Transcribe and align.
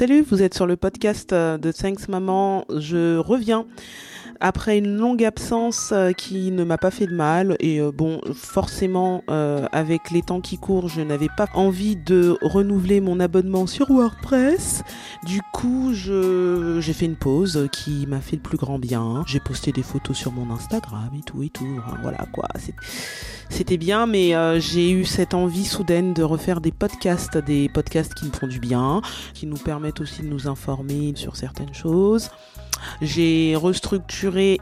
Salut, 0.00 0.22
vous 0.22 0.42
êtes 0.42 0.54
sur 0.54 0.66
le 0.66 0.78
podcast 0.78 1.34
euh, 1.34 1.58
de 1.58 1.72
Thanks 1.72 2.08
Maman. 2.08 2.64
Je 2.74 3.18
reviens 3.18 3.66
après 4.40 4.78
une 4.78 4.96
longue 4.96 5.22
absence 5.24 5.90
euh, 5.92 6.12
qui 6.12 6.50
ne 6.50 6.64
m'a 6.64 6.78
pas 6.78 6.90
fait 6.90 7.06
de 7.06 7.14
mal 7.14 7.56
et 7.60 7.80
euh, 7.80 7.92
bon 7.92 8.20
forcément 8.34 9.22
avec 9.28 10.10
les 10.10 10.22
temps 10.22 10.40
qui 10.40 10.58
courent 10.58 10.88
je 10.88 11.00
n'avais 11.00 11.28
pas 11.36 11.46
envie 11.54 11.96
de 11.96 12.36
renouveler 12.42 13.00
mon 13.00 13.20
abonnement 13.20 13.66
sur 13.66 13.90
WordPress. 13.90 14.82
Du 15.26 15.40
coup 15.52 15.90
je 15.92 16.78
j'ai 16.80 16.92
fait 16.92 17.06
une 17.06 17.16
pause 17.16 17.68
qui 17.72 18.06
m'a 18.06 18.20
fait 18.20 18.36
le 18.36 18.42
plus 18.42 18.56
grand 18.56 18.78
bien. 18.78 19.22
J'ai 19.26 19.40
posté 19.40 19.72
des 19.72 19.82
photos 19.82 20.16
sur 20.16 20.32
mon 20.32 20.52
Instagram 20.52 21.10
et 21.16 21.22
tout 21.22 21.42
et 21.42 21.50
tout. 21.50 21.80
Voilà 22.02 22.26
quoi. 22.32 22.48
C'était 23.48 23.76
bien 23.76 24.06
mais 24.06 24.32
j'ai 24.60 24.90
eu 24.90 25.04
cette 25.04 25.34
envie 25.34 25.64
soudaine 25.64 26.12
de 26.14 26.22
refaire 26.22 26.60
des 26.60 26.72
podcasts 26.72 27.38
des 27.38 27.68
podcasts 27.68 28.14
qui 28.14 28.26
me 28.26 28.32
font 28.32 28.46
du 28.46 28.60
bien 28.60 29.02
qui 29.34 29.46
nous 29.46 29.56
permettent 29.56 30.00
aussi 30.00 30.22
de 30.22 30.28
nous 30.28 30.48
informer 30.48 31.12
sur 31.16 31.36
certaines 31.36 31.74
choses 31.74 32.30
j'ai 33.00 33.56
restructuré 33.56 34.58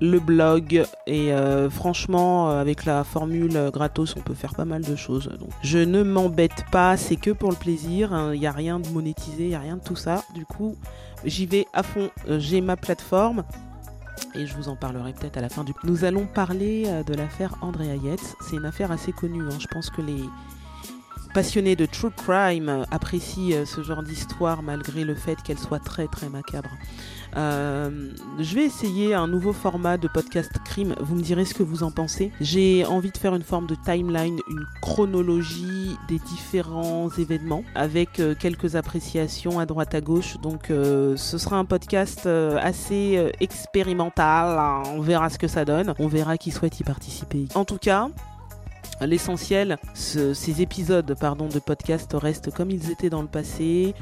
le 0.00 0.18
blog 0.18 0.84
et 1.06 1.32
euh, 1.32 1.70
franchement 1.70 2.50
euh, 2.50 2.60
avec 2.60 2.84
la 2.84 3.04
formule 3.04 3.70
gratos 3.72 4.16
on 4.16 4.20
peut 4.20 4.34
faire 4.34 4.54
pas 4.54 4.64
mal 4.64 4.82
de 4.82 4.96
choses 4.96 5.28
donc 5.38 5.50
je 5.62 5.78
ne 5.78 6.02
m'embête 6.02 6.64
pas 6.72 6.96
c'est 6.96 7.14
que 7.14 7.30
pour 7.30 7.50
le 7.50 7.56
plaisir 7.56 8.08
il 8.10 8.14
hein. 8.14 8.34
n'y 8.34 8.46
a 8.46 8.52
rien 8.52 8.80
de 8.80 8.88
monétisé 8.88 9.44
il 9.44 9.48
n'y 9.50 9.54
a 9.54 9.60
rien 9.60 9.76
de 9.76 9.82
tout 9.82 9.94
ça 9.94 10.24
du 10.34 10.44
coup 10.44 10.76
j'y 11.24 11.46
vais 11.46 11.66
à 11.72 11.84
fond 11.84 12.10
euh, 12.28 12.40
j'ai 12.40 12.60
ma 12.60 12.76
plateforme 12.76 13.44
et 14.34 14.46
je 14.46 14.54
vous 14.56 14.68
en 14.68 14.76
parlerai 14.76 15.12
peut-être 15.12 15.36
à 15.36 15.40
la 15.40 15.50
fin 15.50 15.62
du. 15.62 15.72
Nous 15.84 16.04
allons 16.04 16.26
parler 16.26 16.86
de 17.06 17.12
l'affaire 17.12 17.54
Andrea 17.60 17.96
Yates. 18.02 18.34
C'est 18.40 18.56
une 18.56 18.64
affaire 18.64 18.90
assez 18.90 19.12
connue. 19.12 19.42
Hein. 19.42 19.58
Je 19.58 19.66
pense 19.66 19.90
que 19.90 20.00
les, 20.00 20.22
passionnés 21.32 21.76
de 21.76 21.86
true 21.86 22.10
crime 22.10 22.84
apprécient 22.90 23.56
euh, 23.56 23.64
ce 23.64 23.82
genre 23.82 24.02
d'histoire 24.02 24.62
malgré 24.62 25.04
le 25.04 25.14
fait 25.14 25.36
qu'elle 25.42 25.58
soit 25.58 25.78
très 25.78 26.06
très 26.06 26.28
macabre. 26.28 26.70
Euh, 27.36 28.10
je 28.38 28.54
vais 28.54 28.64
essayer 28.64 29.14
un 29.14 29.26
nouveau 29.26 29.52
format 29.52 29.96
de 29.96 30.08
podcast 30.08 30.52
crime. 30.64 30.94
Vous 31.00 31.14
me 31.14 31.22
direz 31.22 31.44
ce 31.44 31.54
que 31.54 31.62
vous 31.62 31.82
en 31.82 31.90
pensez. 31.90 32.30
J'ai 32.40 32.84
envie 32.84 33.10
de 33.10 33.16
faire 33.16 33.34
une 33.34 33.42
forme 33.42 33.66
de 33.66 33.74
timeline, 33.74 34.38
une 34.50 34.66
chronologie 34.82 35.96
des 36.08 36.18
différents 36.18 37.08
événements 37.16 37.64
avec 37.74 38.20
euh, 38.20 38.34
quelques 38.38 38.76
appréciations 38.76 39.58
à 39.58 39.66
droite 39.66 39.94
à 39.94 40.00
gauche. 40.00 40.36
Donc 40.42 40.66
ce 40.68 41.38
sera 41.38 41.56
un 41.56 41.64
podcast 41.64 42.26
assez 42.26 43.32
expérimental. 43.40 44.84
On 44.94 45.00
verra 45.00 45.30
ce 45.30 45.38
que 45.38 45.48
ça 45.48 45.64
donne. 45.64 45.94
On 45.98 46.08
verra 46.08 46.36
qui 46.36 46.50
souhaite 46.50 46.78
y 46.80 46.84
participer. 46.84 47.46
En 47.54 47.64
tout 47.64 47.78
cas, 47.78 48.08
L'essentiel, 49.06 49.78
ces 49.94 50.62
épisodes 50.62 51.14
pardon, 51.18 51.48
de 51.48 51.58
podcast 51.58 52.10
restent 52.14 52.52
comme 52.52 52.70
ils 52.70 52.90
étaient 52.90 53.10
dans 53.10 53.22
le 53.22 53.28
passé. 53.28 53.94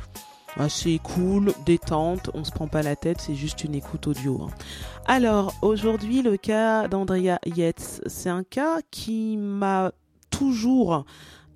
Assez 0.56 0.98
cool, 0.98 1.52
détente, 1.64 2.30
on 2.34 2.42
se 2.42 2.50
prend 2.50 2.66
pas 2.66 2.82
la 2.82 2.96
tête, 2.96 3.20
c'est 3.20 3.36
juste 3.36 3.62
une 3.62 3.74
écoute 3.74 4.08
audio. 4.08 4.42
Hein. 4.42 4.50
Alors, 5.06 5.54
aujourd'hui, 5.62 6.22
le 6.22 6.36
cas 6.36 6.88
d'Andrea 6.88 7.38
Yates, 7.46 8.02
c'est 8.06 8.30
un 8.30 8.42
cas 8.42 8.80
qui 8.90 9.36
m'a 9.36 9.92
toujours 10.28 11.04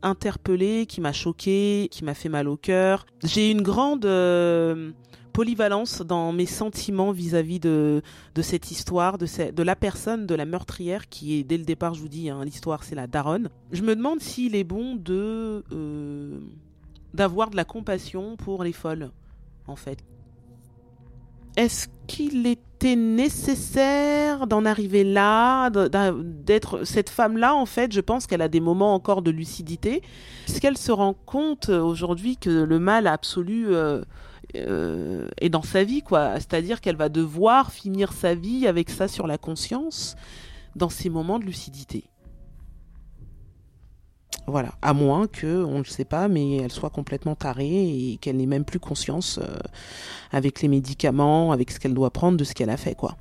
interpellé, 0.03 0.87
qui 0.87 1.01
m'a 1.01 1.13
choqué, 1.13 1.89
qui 1.91 2.05
m'a 2.05 2.15
fait 2.15 2.29
mal 2.29 2.49
au 2.49 2.57
cœur. 2.57 3.05
J'ai 3.25 3.51
une 3.51 3.63
grande 3.63 4.07
euh, 4.07 4.93
polyvalence 5.35 6.01
dans 6.01 6.33
mes 6.33 6.47
sentiments 6.47 7.11
vis-à-vis 7.11 7.59
de, 7.59 8.03
de 8.35 8.43
cette 8.43 8.71
histoire, 8.71 9.19
de, 9.19 9.27
de 9.51 9.63
la 9.63 9.77
personne, 9.77 10.27
de 10.27 10.35
la 10.35 10.47
meurtrière, 10.47 11.09
qui 11.09 11.35
est 11.35 11.43
dès 11.43 11.59
le 11.59 11.65
départ, 11.65 11.93
je 11.93 12.01
vous 12.01 12.09
dis, 12.09 12.31
hein, 12.31 12.45
l'histoire 12.45 12.85
c'est 12.85 12.95
la 12.95 13.09
daronne. 13.09 13.51
Je 13.73 13.83
me 13.83 13.97
demande 13.97 14.21
s'il 14.21 14.55
est 14.55 14.65
bon 14.65 14.95
de 14.95 15.65
euh, 15.73 16.39
d'avoir 17.13 17.51
de 17.51 17.57
la 17.57 17.65
compassion 17.65 18.37
pour 18.37 18.63
les 18.63 18.73
folles, 18.73 19.11
en 19.67 19.77
fait. 19.77 19.99
Est-ce 21.57 21.89
qu'il 22.07 22.47
était 22.47 22.97
nécessaire 22.97 24.47
d'en 24.47 24.65
arriver 24.65 25.03
là, 25.03 25.71
d'être 25.71 26.85
cette 26.85 27.11
femme-là 27.11 27.55
En 27.55 27.67
fait, 27.67 27.93
je 27.93 28.01
pense 28.01 28.27
qu'elle 28.27 28.43
a 28.43 28.49
des 28.49 28.61
moments 28.61 28.95
encore 28.95 29.23
de 29.23 29.31
lucidité. 29.33 30.03
Est-ce 30.49 30.61
qu'elle 30.61 30.79
se 30.79 30.93
rend 30.93 31.15
compte 31.15 31.69
aujourd'hui 31.71 32.37
que 32.37 32.51
le 32.51 32.79
mal 32.79 33.07
absolu 33.07 33.67
euh, 33.69 34.03
euh, 34.57 35.29
et 35.41 35.49
dans 35.49 35.63
sa 35.63 35.85
vie, 35.85 36.03
quoi. 36.03 36.35
C'est-à-dire 36.35 36.81
qu'elle 36.81 36.97
va 36.97 37.09
devoir 37.09 37.73
finir 37.73 38.13
sa 38.13 38.35
vie 38.35 38.67
avec 38.67 38.91
ça 38.91 39.09
sur 39.09 39.27
la 39.27 39.39
conscience 39.39 40.17
dans 40.77 40.89
ces 40.89 41.09
moments 41.09 41.39
de 41.39 41.45
lucidité. 41.45 42.05
Voilà, 44.47 44.75
à 44.83 44.93
moins 44.93 45.27
que, 45.27 45.65
on 45.65 45.75
ne 45.75 45.79
le 45.79 45.85
sait 45.85 46.05
pas, 46.05 46.29
mais 46.29 46.57
elle 46.57 46.73
soit 46.73 46.91
complètement 46.91 47.35
tarée 47.35 48.11
et 48.13 48.19
qu'elle 48.19 48.37
n'ait 48.37 48.47
même 48.47 48.65
plus 48.65 48.81
conscience 48.81 49.39
euh, 49.39 49.57
avec 50.33 50.61
les 50.61 50.69
médicaments, 50.69 51.53
avec 51.53 51.71
ce 51.71 51.81
qu'elle 51.81 51.95
doit 51.95 52.11
prendre 52.11 52.37
de 52.37 52.45
ce 52.45 52.53
qu'elle 52.53 52.71
a 52.71 52.77
fait, 52.77 52.95
quoi. 52.95 53.17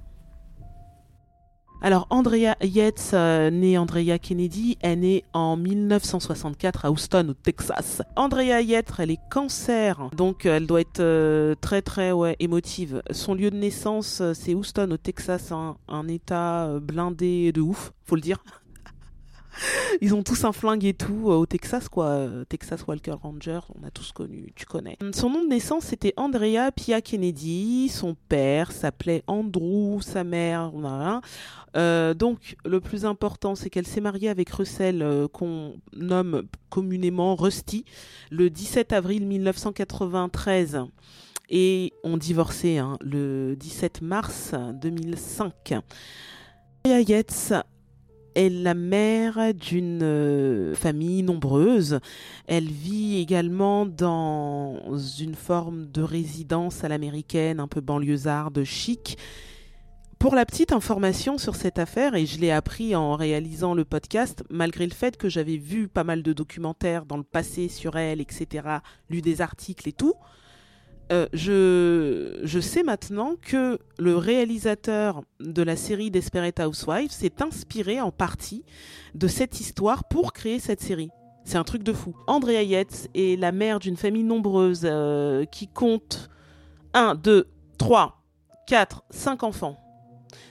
Alors, 1.85 2.07
Andrea 2.09 2.55
Yates, 2.61 3.11
euh, 3.13 3.49
née 3.49 3.77
Andrea 3.77 4.17
Kennedy, 4.17 4.77
est 4.81 4.95
née 4.95 5.25
en 5.33 5.57
1964 5.57 6.85
à 6.85 6.91
Houston, 6.91 7.27
au 7.31 7.33
Texas. 7.33 8.01
Andrea 8.15 8.61
Yates, 8.61 8.93
elle 8.99 9.11
est 9.11 9.19
cancer, 9.29 10.09
donc 10.15 10.45
euh, 10.45 10.55
elle 10.55 10.65
doit 10.65 10.79
être 10.79 11.01
euh, 11.01 11.55
très 11.59 11.81
très 11.81 12.13
ouais, 12.13 12.37
émotive. 12.39 13.03
Son 13.11 13.33
lieu 13.33 13.51
de 13.51 13.57
naissance, 13.57 14.21
c'est 14.33 14.53
Houston, 14.53 14.91
au 14.91 14.97
Texas, 14.97 15.51
un 15.51 16.07
état 16.07 16.69
blindé 16.81 17.51
de 17.51 17.59
ouf, 17.59 17.91
faut 18.05 18.15
le 18.15 18.21
dire. 18.21 18.41
Ils 20.01 20.13
ont 20.13 20.23
tous 20.23 20.43
un 20.45 20.51
flingue 20.51 20.85
et 20.85 20.93
tout 20.93 21.29
euh, 21.29 21.35
au 21.35 21.45
Texas, 21.45 21.89
quoi. 21.89 22.05
Euh, 22.05 22.45
Texas 22.45 22.85
Walker 22.87 23.15
Ranger, 23.21 23.59
on 23.79 23.85
a 23.85 23.91
tous 23.91 24.11
connu, 24.11 24.51
tu 24.55 24.65
connais. 24.65 24.97
Son 25.13 25.29
nom 25.29 25.43
de 25.43 25.49
naissance 25.49 25.85
c'était 25.85 26.13
Andrea 26.17 26.71
Pia 26.75 27.01
Kennedy. 27.01 27.89
Son 27.89 28.15
père 28.29 28.71
s'appelait 28.71 29.23
Andrew, 29.27 30.01
sa 30.01 30.23
mère, 30.23 30.71
voilà. 30.73 31.21
Euh, 31.75 32.13
donc 32.13 32.55
le 32.65 32.79
plus 32.79 33.05
important, 33.05 33.55
c'est 33.55 33.69
qu'elle 33.69 33.87
s'est 33.87 34.01
mariée 34.01 34.29
avec 34.29 34.49
Russell, 34.49 35.27
qu'on 35.31 35.75
nomme 35.95 36.43
communément 36.69 37.35
Rusty, 37.35 37.85
le 38.31 38.49
17 38.49 38.93
avril 38.93 39.25
1993 39.25 40.81
et 41.49 41.93
ont 42.03 42.17
divorcé 42.17 42.77
hein, 42.77 42.97
le 43.01 43.55
17 43.55 44.01
mars 44.01 44.53
2005. 44.81 45.75
Yates 46.85 47.53
est 48.35 48.49
la 48.49 48.73
mère 48.73 49.53
d'une 49.53 50.03
euh, 50.03 50.75
famille 50.75 51.23
nombreuse. 51.23 51.99
Elle 52.47 52.67
vit 52.67 53.19
également 53.19 53.85
dans 53.85 54.97
une 55.19 55.35
forme 55.35 55.87
de 55.91 56.01
résidence 56.01 56.83
à 56.83 56.87
l'américaine, 56.87 57.59
un 57.59 57.67
peu 57.67 57.81
banlieusarde, 57.81 58.63
chic. 58.63 59.17
Pour 60.23 60.35
la 60.35 60.45
petite 60.45 60.71
information 60.71 61.37
sur 61.37 61.55
cette 61.55 61.79
affaire, 61.79 62.15
et 62.15 62.25
je 62.25 62.39
l'ai 62.39 62.51
appris 62.51 62.95
en 62.95 63.15
réalisant 63.15 63.73
le 63.73 63.83
podcast, 63.83 64.43
malgré 64.49 64.85
le 64.85 64.93
fait 64.93 65.17
que 65.17 65.27
j'avais 65.27 65.57
vu 65.57 65.89
pas 65.89 66.05
mal 66.05 66.23
de 66.23 66.31
documentaires 66.31 67.05
dans 67.05 67.17
le 67.17 67.23
passé 67.23 67.67
sur 67.67 67.97
elle, 67.97 68.21
etc., 68.21 68.77
lu 69.09 69.21
des 69.21 69.41
articles 69.41 69.89
et 69.89 69.91
tout, 69.91 70.13
euh, 71.13 71.27
je, 72.43 72.59
sais 72.59 72.81
maintenant 72.81 73.35
que 73.39 73.77
le 73.99 74.17
réalisateur 74.17 75.21
de 75.39 75.61
la 75.61 75.75
série 75.75 76.09
Desperate 76.09 76.59
Housewives 76.59 77.11
s'est 77.11 77.43
inspiré 77.43 78.01
en 78.01 78.11
partie 78.11 78.65
de 79.13 79.27
cette 79.27 79.59
histoire 79.59 80.05
pour 80.05 80.33
créer 80.33 80.57
cette 80.57 80.81
série. 80.81 81.11
C'est 81.45 81.57
un 81.57 81.63
truc 81.63 81.83
de 81.83 81.93
fou. 81.93 82.15
Andrea 82.25 82.63
Yates 82.63 83.09
est 83.13 83.39
la 83.39 83.51
mère 83.51 83.77
d'une 83.77 83.97
famille 83.97 84.23
nombreuse 84.23 84.81
euh, 84.85 85.45
qui 85.45 85.67
compte 85.67 86.31
1, 86.95 87.13
2, 87.15 87.47
3, 87.77 88.23
4, 88.65 89.03
5 89.11 89.43
enfants. 89.43 89.77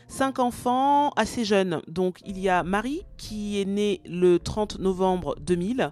5 0.07 0.39
enfants 0.39 1.11
assez 1.17 1.45
jeunes. 1.45 1.83
Donc 1.89 2.19
il 2.25 2.39
y 2.39 2.49
a 2.49 2.63
Marie 2.63 3.03
qui 3.17 3.61
est 3.61 3.65
née 3.65 4.01
le 4.05 4.39
30 4.39 4.79
novembre 4.79 5.35
2000. 5.41 5.91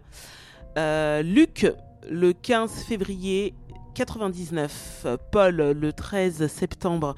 Euh, 0.79 1.23
Luc 1.23 1.67
le 2.09 2.33
15 2.33 2.85
février 2.85 3.55
99, 3.95 5.07
Paul 5.31 5.57
le 5.57 5.93
13 5.93 6.47
septembre 6.47 7.15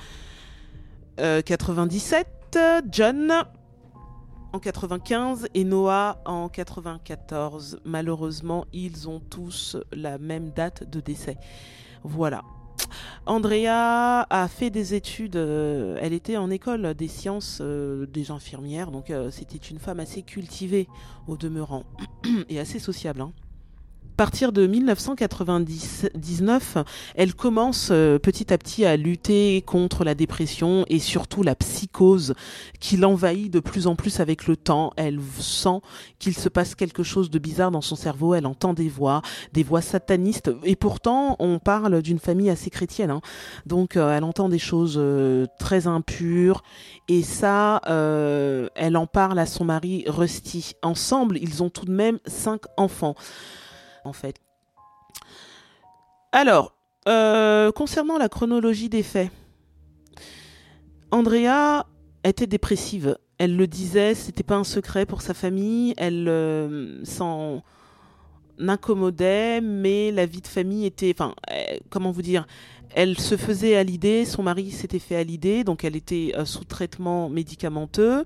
97, 1.16 2.26
euh, 2.56 2.82
John 2.90 3.32
en 4.52 4.58
95 4.58 5.48
et 5.54 5.64
Noah 5.64 6.20
en 6.24 6.48
94. 6.48 7.80
Malheureusement, 7.84 8.66
ils 8.72 9.08
ont 9.08 9.20
tous 9.20 9.76
la 9.92 10.18
même 10.18 10.50
date 10.50 10.88
de 10.88 11.00
décès. 11.00 11.36
Voilà. 12.02 12.42
Andrea 13.26 14.26
a 14.28 14.48
fait 14.48 14.70
des 14.70 14.94
études, 14.94 15.36
euh, 15.36 15.98
elle 16.00 16.12
était 16.12 16.36
en 16.36 16.50
école 16.50 16.94
des 16.94 17.08
sciences 17.08 17.58
euh, 17.60 18.06
des 18.06 18.30
infirmières, 18.30 18.90
donc 18.90 19.12
c'était 19.30 19.56
une 19.56 19.78
femme 19.78 20.00
assez 20.00 20.22
cultivée 20.22 20.88
au 21.28 21.36
demeurant 21.36 21.84
et 22.48 22.58
assez 22.58 22.78
sociable. 22.78 23.20
Hein 23.20 23.32
partir 24.22 24.52
de 24.52 24.68
1999, 24.68 26.76
elle 27.16 27.34
commence 27.34 27.88
euh, 27.90 28.20
petit 28.20 28.52
à 28.52 28.58
petit 28.58 28.84
à 28.84 28.96
lutter 28.96 29.64
contre 29.66 30.04
la 30.04 30.14
dépression 30.14 30.84
et 30.88 31.00
surtout 31.00 31.42
la 31.42 31.56
psychose 31.56 32.34
qui 32.78 32.96
l'envahit 32.96 33.52
de 33.52 33.58
plus 33.58 33.88
en 33.88 33.96
plus 33.96 34.20
avec 34.20 34.46
le 34.46 34.56
temps. 34.56 34.92
Elle 34.96 35.18
sent 35.40 35.80
qu'il 36.20 36.36
se 36.36 36.48
passe 36.48 36.76
quelque 36.76 37.02
chose 37.02 37.30
de 37.30 37.40
bizarre 37.40 37.72
dans 37.72 37.80
son 37.80 37.96
cerveau. 37.96 38.34
Elle 38.34 38.46
entend 38.46 38.74
des 38.74 38.88
voix, 38.88 39.22
des 39.54 39.64
voix 39.64 39.82
satanistes. 39.82 40.52
Et 40.62 40.76
pourtant, 40.76 41.34
on 41.40 41.58
parle 41.58 42.00
d'une 42.00 42.20
famille 42.20 42.48
assez 42.48 42.70
chrétienne. 42.70 43.10
Hein. 43.10 43.22
Donc, 43.66 43.96
euh, 43.96 44.16
elle 44.16 44.22
entend 44.22 44.48
des 44.48 44.60
choses 44.60 44.94
euh, 44.98 45.46
très 45.58 45.88
impures. 45.88 46.62
Et 47.08 47.24
ça, 47.24 47.80
elle 48.76 48.96
en 48.96 49.08
parle 49.08 49.40
à 49.40 49.46
son 49.46 49.64
mari 49.64 50.04
Rusty. 50.06 50.74
Ensemble, 50.84 51.38
ils 51.38 51.64
ont 51.64 51.70
tout 51.70 51.86
de 51.86 51.90
même 51.90 52.20
cinq 52.26 52.60
enfants 52.76 53.16
en 54.04 54.12
fait. 54.12 54.36
Alors, 56.32 56.74
euh, 57.08 57.72
concernant 57.72 58.16
la 58.16 58.28
chronologie 58.28 58.88
des 58.88 59.02
faits, 59.02 59.30
Andrea 61.10 61.86
était 62.24 62.46
dépressive. 62.46 63.18
Elle 63.38 63.56
le 63.56 63.66
disait, 63.66 64.14
c'était 64.14 64.42
pas 64.42 64.56
un 64.56 64.64
secret 64.64 65.04
pour 65.04 65.20
sa 65.20 65.34
famille. 65.34 65.94
Elle 65.96 66.26
euh, 66.28 67.04
s'en 67.04 67.62
incommodait, 68.58 69.60
mais 69.60 70.10
la 70.10 70.26
vie 70.26 70.40
de 70.40 70.46
famille 70.46 70.86
était, 70.86 71.12
enfin, 71.14 71.34
euh, 71.50 71.78
comment 71.90 72.12
vous 72.12 72.22
dire, 72.22 72.46
elle 72.94 73.18
se 73.18 73.36
faisait 73.36 73.76
à 73.76 73.82
l'idée. 73.82 74.24
Son 74.24 74.42
mari 74.42 74.70
s'était 74.70 74.98
fait 74.98 75.16
à 75.16 75.24
l'idée, 75.24 75.64
donc 75.64 75.84
elle 75.84 75.96
était 75.96 76.32
sous 76.44 76.64
traitement 76.64 77.28
médicamenteux 77.28 78.24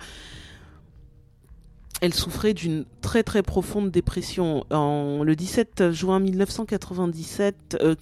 elle 2.00 2.14
souffrait 2.14 2.54
d'une 2.54 2.84
très 3.00 3.22
très 3.22 3.42
profonde 3.42 3.90
dépression. 3.90 4.64
En, 4.70 5.22
le 5.24 5.34
17 5.34 5.92
juin 5.92 6.20
1997, 6.20 7.78
euh, 7.80 7.94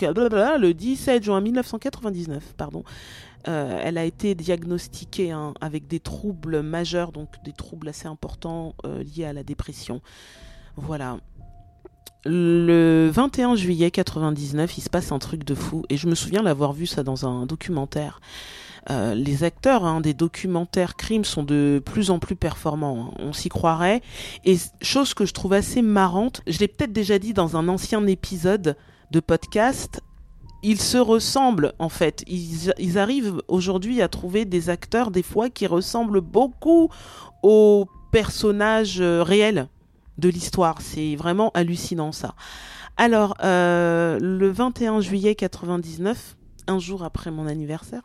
le 0.59 0.73
17 0.73 1.23
juin 1.23 1.41
1999, 1.41 2.55
pardon, 2.57 2.83
euh, 3.47 3.79
elle 3.83 3.99
a 3.99 4.05
été 4.05 4.35
diagnostiquée 4.35 5.31
hein, 5.31 5.55
avec 5.61 5.87
des 5.87 6.01
troubles 6.01 6.63
majeurs, 6.63 7.13
donc 7.13 7.29
des 7.45 7.53
troubles 7.53 7.89
assez 7.89 8.09
importants 8.09 8.75
euh, 8.85 9.03
liés 9.03 9.27
à 9.27 9.33
la 9.33 9.43
dépression. 9.43 10.01
Voilà. 10.77 11.19
Le 12.27 13.11
21 13.13 13.55
juillet 13.55 13.87
1999, 13.87 14.79
il 14.79 14.81
se 14.81 14.89
passe 14.89 15.13
un 15.13 15.19
truc 15.19 15.45
de 15.45 15.55
fou 15.55 15.85
et 15.91 15.99
je 15.99 16.09
me 16.09 16.15
souviens 16.15 16.43
l'avoir 16.43 16.73
vu 16.73 16.87
ça 16.87 17.03
dans 17.03 17.27
un 17.27 17.45
documentaire. 17.45 18.21
Euh, 18.91 19.15
les 19.15 19.45
acteurs 19.45 19.85
hein, 19.85 20.01
des 20.01 20.15
documentaires 20.15 20.97
crimes 20.97 21.25
sont 21.25 21.43
de 21.43 21.83
plus 21.85 22.11
en 22.11 22.19
plus 22.19 22.37
performants. 22.37 23.11
Hein. 23.11 23.15
On 23.19 23.33
s'y 23.33 23.49
croirait. 23.49 24.03
Et 24.45 24.57
chose 24.83 25.15
que 25.15 25.25
je 25.25 25.33
trouve 25.33 25.55
assez 25.55 25.83
marrante, 25.83 26.43
je 26.47 26.59
l'ai 26.59 26.69
peut-être 26.69 26.93
déjà 26.93 27.19
dit 27.19 27.33
dans 27.33 27.57
un 27.57 27.69
ancien 27.69 28.07
épisode 28.07 28.77
de 29.11 29.21
podcast, 29.21 30.01
ils 30.63 30.81
se 30.81 30.99
ressemblent 30.99 31.73
en 31.79 31.89
fait. 31.89 32.25
Ils, 32.27 32.99
arrivent 32.99 33.43
aujourd'hui 33.49 34.03
à 34.03 34.09
trouver 34.09 34.45
des 34.45 34.71
acteurs 34.71 35.11
des 35.11 35.23
fois 35.23 35.51
qui 35.51 35.67
ressemblent 35.67 36.21
beaucoup 36.21 36.91
aux 37.43 37.87
personnages 38.13 39.01
euh, 39.01 39.23
réels 39.23 39.69
de 40.19 40.29
l'histoire. 40.29 40.81
C'est 40.81 41.17
vraiment 41.17 41.51
hallucinant 41.55 42.13
ça. 42.13 42.35
Alors, 42.97 43.35
euh, 43.43 44.19
le 44.21 44.51
21 44.51 45.01
juillet 45.01 45.35
99, 45.35 46.37
un 46.67 46.79
jour 46.79 47.03
après 47.03 47.31
mon 47.31 47.47
anniversaire. 47.47 48.03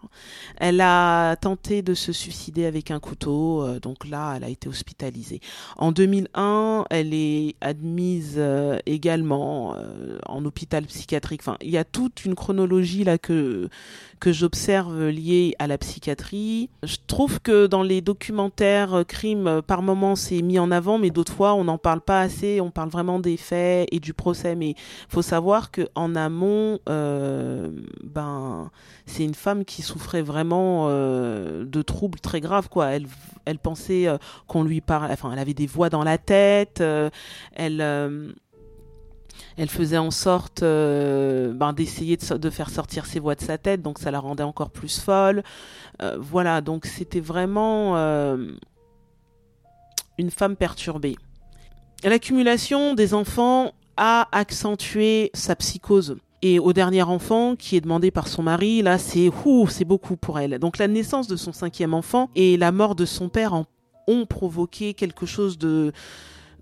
Elle 0.58 0.82
a 0.82 1.36
tenté 1.38 1.82
de 1.82 1.94
se 1.94 2.12
suicider 2.12 2.66
avec 2.66 2.92
un 2.92 3.00
couteau, 3.00 3.64
euh, 3.64 3.80
donc 3.80 4.08
là, 4.08 4.34
elle 4.36 4.44
a 4.44 4.50
été 4.50 4.68
hospitalisée. 4.68 5.40
En 5.78 5.92
2001, 5.92 6.86
elle 6.90 7.14
est 7.14 7.56
admise 7.62 8.36
euh, 8.38 8.78
également 8.86 9.76
euh, 9.76 10.20
en 10.26 10.44
hôpital 10.46 10.86
psychiatrique. 10.86 11.42
Enfin, 11.42 11.58
il 11.62 11.70
y 11.70 11.78
a 11.78 11.84
toute 11.84 12.26
une 12.26 12.36
chronologie 12.36 13.04
là 13.04 13.18
que 13.18 13.70
que 14.20 14.32
j'observe 14.32 15.08
liée 15.08 15.56
à 15.60 15.68
la 15.68 15.78
psychiatrie. 15.78 16.70
Je 16.84 16.98
trouve 17.08 17.40
que 17.40 17.68
dans 17.68 17.84
les 17.84 18.02
documentaires 18.02 19.04
crimes, 19.08 19.62
par 19.66 19.82
moments, 19.82 20.16
c'est 20.16 20.42
mis 20.42 20.60
en 20.60 20.72
avant, 20.72 20.98
mais 20.98 21.10
d'autres 21.10 21.34
fois, 21.34 21.54
on 21.54 21.64
n'en 21.64 21.78
parle 21.78 22.02
pas 22.02 22.22
assez. 22.22 22.62
On 22.62 22.72
parle 22.72 22.90
vraiment 22.90 23.20
des 23.20 23.38
faits 23.38 23.88
et 23.92 24.00
du 24.00 24.14
procès, 24.14 24.56
mais 24.56 24.76
faut 25.08 25.22
savoir 25.22 25.72
que 25.72 25.88
en 25.96 26.16
amont, 26.16 26.80
ben 26.86 28.70
c'est 29.10 29.24
une 29.24 29.34
femme 29.34 29.66
qui 29.66 29.82
souffrait 29.82 30.22
vraiment 30.22 30.88
euh, 30.90 31.66
de 31.66 31.82
troubles 31.82 32.20
très 32.20 32.40
graves, 32.40 32.70
quoi. 32.70 32.92
Elle, 33.46 33.60
pensait 33.60 34.08
euh, 34.08 34.18
qu'on 34.48 34.64
lui 34.64 34.82
parlait, 34.82 35.12
enfin, 35.12 35.32
elle 35.34 35.40
avait 35.40 35.54
des 35.54 35.66
voix 35.66 35.90
dans 35.90 36.04
la 36.04 36.18
tête, 36.18 36.82
euh, 36.82 37.10
elle 37.54 37.82
elle 39.58 39.70
faisait 39.70 39.98
en 39.98 40.12
sorte 40.12 40.62
ben, 40.62 41.74
d'essayer 41.76 42.18
de, 42.18 42.50
faire 42.50 42.70
sortir 42.70 43.06
ses 43.06 43.20
voix 43.20 43.36
de 43.36 43.42
sa 43.42 43.58
tête, 43.58 43.82
donc 43.82 44.00
ça 44.00 44.12
la 44.12 44.20
rendait 44.20 44.44
encore 44.44 44.70
plus 44.70 45.00
folle. 45.00 45.44
voilà, 46.18 46.62
donc 46.62 46.86
c'était 46.86 47.20
vraiment 47.20 47.96
une 50.18 50.32
femme 50.32 50.56
perturbée. 50.56 51.16
L'accumulation 52.04 52.94
des 52.94 53.14
enfants 53.14 53.74
a 53.98 54.28
accentué 54.32 55.32
sa 55.34 55.56
psychose. 55.56 56.18
Et 56.42 56.58
au 56.58 56.72
dernier 56.72 57.04
enfant, 57.04 57.58
qui 57.58 57.76
est 57.76 57.82
demandé 57.82 58.12
par 58.12 58.30
son 58.30 58.44
mari, 58.44 58.82
là, 58.82 58.98
c'est 58.98 59.30
c'est 59.68 59.86
beaucoup 59.86 60.16
pour 60.16 60.40
elle. 60.40 60.58
Donc 60.58 60.78
la 60.78 60.88
naissance 60.88 61.28
de 61.28 61.36
son 61.36 61.52
cinquième 61.52 61.94
enfant 61.94 62.30
et 62.36 62.56
la 62.56 62.72
mort 62.72 62.96
de 62.96 63.06
son 63.06 63.28
père 63.28 63.54
ont 64.08 64.26
provoqué 64.26 64.94
quelque 64.94 65.26
chose 65.26 65.58
de 65.58 65.92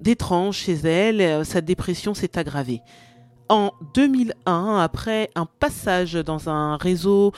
d'étrange 0.02 0.58
chez 0.58 0.74
elle. 0.74 1.22
Euh, 1.22 1.44
sa 1.44 1.62
dépression 1.62 2.14
s'est 2.14 2.38
aggravée. 2.38 2.82
En 3.50 3.72
2001, 3.94 4.78
après 4.78 5.30
un 5.36 5.46
passage 5.46 6.14
dans 6.14 6.50
un 6.50 6.76
réseau, 6.76 7.32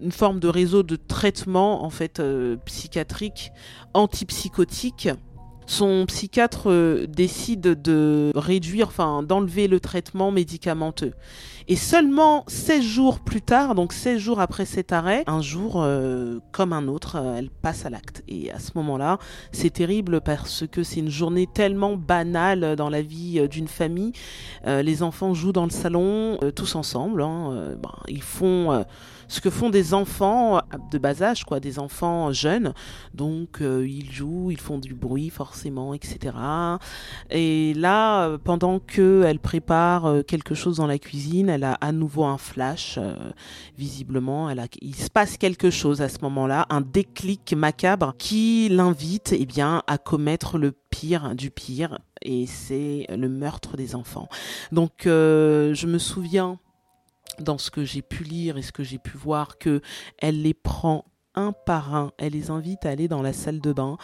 une 0.00 0.12
forme 0.12 0.38
de 0.38 0.48
réseau 0.48 0.82
de 0.82 0.96
traitement 0.96 1.84
en 1.84 1.90
fait 1.90 2.20
euh, 2.20 2.56
psychiatrique, 2.66 3.50
antipsychotique, 3.94 5.08
son 5.66 6.04
psychiatre 6.06 6.70
euh, 6.70 7.06
décide 7.06 7.80
de 7.82 8.32
réduire, 8.34 8.88
enfin 8.88 9.22
d'enlever 9.22 9.68
le 9.68 9.80
traitement 9.80 10.30
médicamenteux. 10.30 11.12
Et 11.66 11.76
seulement 11.76 12.44
16 12.46 12.82
jours 12.82 13.20
plus 13.20 13.40
tard, 13.40 13.74
donc 13.74 13.94
16 13.94 14.18
jours 14.18 14.40
après 14.40 14.66
cet 14.66 14.92
arrêt, 14.92 15.24
un 15.26 15.40
jour 15.40 15.82
euh, 15.82 16.38
comme 16.52 16.74
un 16.74 16.88
autre, 16.88 17.16
euh, 17.16 17.36
elle 17.38 17.48
passe 17.48 17.86
à 17.86 17.90
l'acte. 17.90 18.22
Et 18.28 18.50
à 18.50 18.58
ce 18.58 18.72
moment-là, 18.74 19.18
c'est 19.52 19.70
terrible 19.70 20.20
parce 20.20 20.66
que 20.70 20.82
c'est 20.82 21.00
une 21.00 21.08
journée 21.08 21.46
tellement 21.46 21.96
banale 21.96 22.76
dans 22.76 22.90
la 22.90 23.00
vie 23.00 23.48
d'une 23.48 23.68
famille. 23.68 24.12
les 24.66 25.02
enfants 25.02 25.32
jouent 25.34 25.52
dans 25.52 25.64
le 25.64 25.70
salon 25.70 26.38
tous 26.54 26.74
ensemble. 26.74 27.22
Hein, 27.22 27.74
ben, 27.82 27.94
ils 28.08 28.22
font 28.22 28.84
ce 29.28 29.40
que 29.40 29.50
font 29.50 29.70
des 29.70 29.94
enfants 29.94 30.60
de 30.90 30.98
bas 30.98 31.22
âge, 31.22 31.44
quoi, 31.44 31.60
des 31.60 31.78
enfants 31.78 32.32
jeunes. 32.32 32.72
Donc 33.14 33.60
euh, 33.60 33.86
ils 33.88 34.10
jouent, 34.10 34.50
ils 34.50 34.60
font 34.60 34.78
du 34.78 34.94
bruit 34.94 35.30
forcément, 35.30 35.94
etc. 35.94 36.36
Et 37.30 37.74
là, 37.74 38.36
pendant 38.38 38.78
que 38.78 39.24
elle 39.26 39.38
prépare 39.38 40.06
euh, 40.06 40.22
quelque 40.22 40.54
chose 40.54 40.76
dans 40.76 40.86
la 40.86 40.98
cuisine, 40.98 41.48
elle 41.48 41.64
a 41.64 41.74
à 41.74 41.92
nouveau 41.92 42.24
un 42.24 42.38
flash. 42.38 42.96
Euh, 42.98 43.14
visiblement, 43.78 44.50
elle 44.50 44.60
a, 44.60 44.66
il 44.80 44.94
se 44.94 45.10
passe 45.10 45.36
quelque 45.36 45.70
chose 45.70 46.02
à 46.02 46.08
ce 46.08 46.18
moment-là, 46.22 46.66
un 46.70 46.80
déclic 46.80 47.54
macabre 47.54 48.14
qui 48.18 48.68
l'invite, 48.70 49.34
eh 49.36 49.46
bien, 49.46 49.82
à 49.86 49.98
commettre 49.98 50.58
le 50.58 50.72
pire 50.90 51.34
du 51.34 51.50
pire, 51.50 51.98
et 52.22 52.46
c'est 52.46 53.06
le 53.08 53.28
meurtre 53.28 53.76
des 53.76 53.94
enfants. 53.94 54.28
Donc, 54.70 54.92
je 55.04 55.86
me 55.86 55.98
souviens 55.98 56.58
dans 57.38 57.58
ce 57.58 57.70
que 57.70 57.84
j'ai 57.84 58.02
pu 58.02 58.24
lire 58.24 58.56
et 58.56 58.62
ce 58.62 58.72
que 58.72 58.82
j'ai 58.82 58.98
pu 58.98 59.16
voir 59.16 59.58
que 59.58 59.80
elle 60.18 60.42
les 60.42 60.54
prend 60.54 61.04
un 61.34 61.52
par 61.52 61.94
un, 61.94 62.12
elle 62.18 62.32
les 62.32 62.50
invite 62.50 62.86
à 62.86 62.90
aller 62.90 63.08
dans 63.08 63.22
la 63.22 63.32
salle 63.32 63.60
de 63.60 63.72
bain 63.72 63.96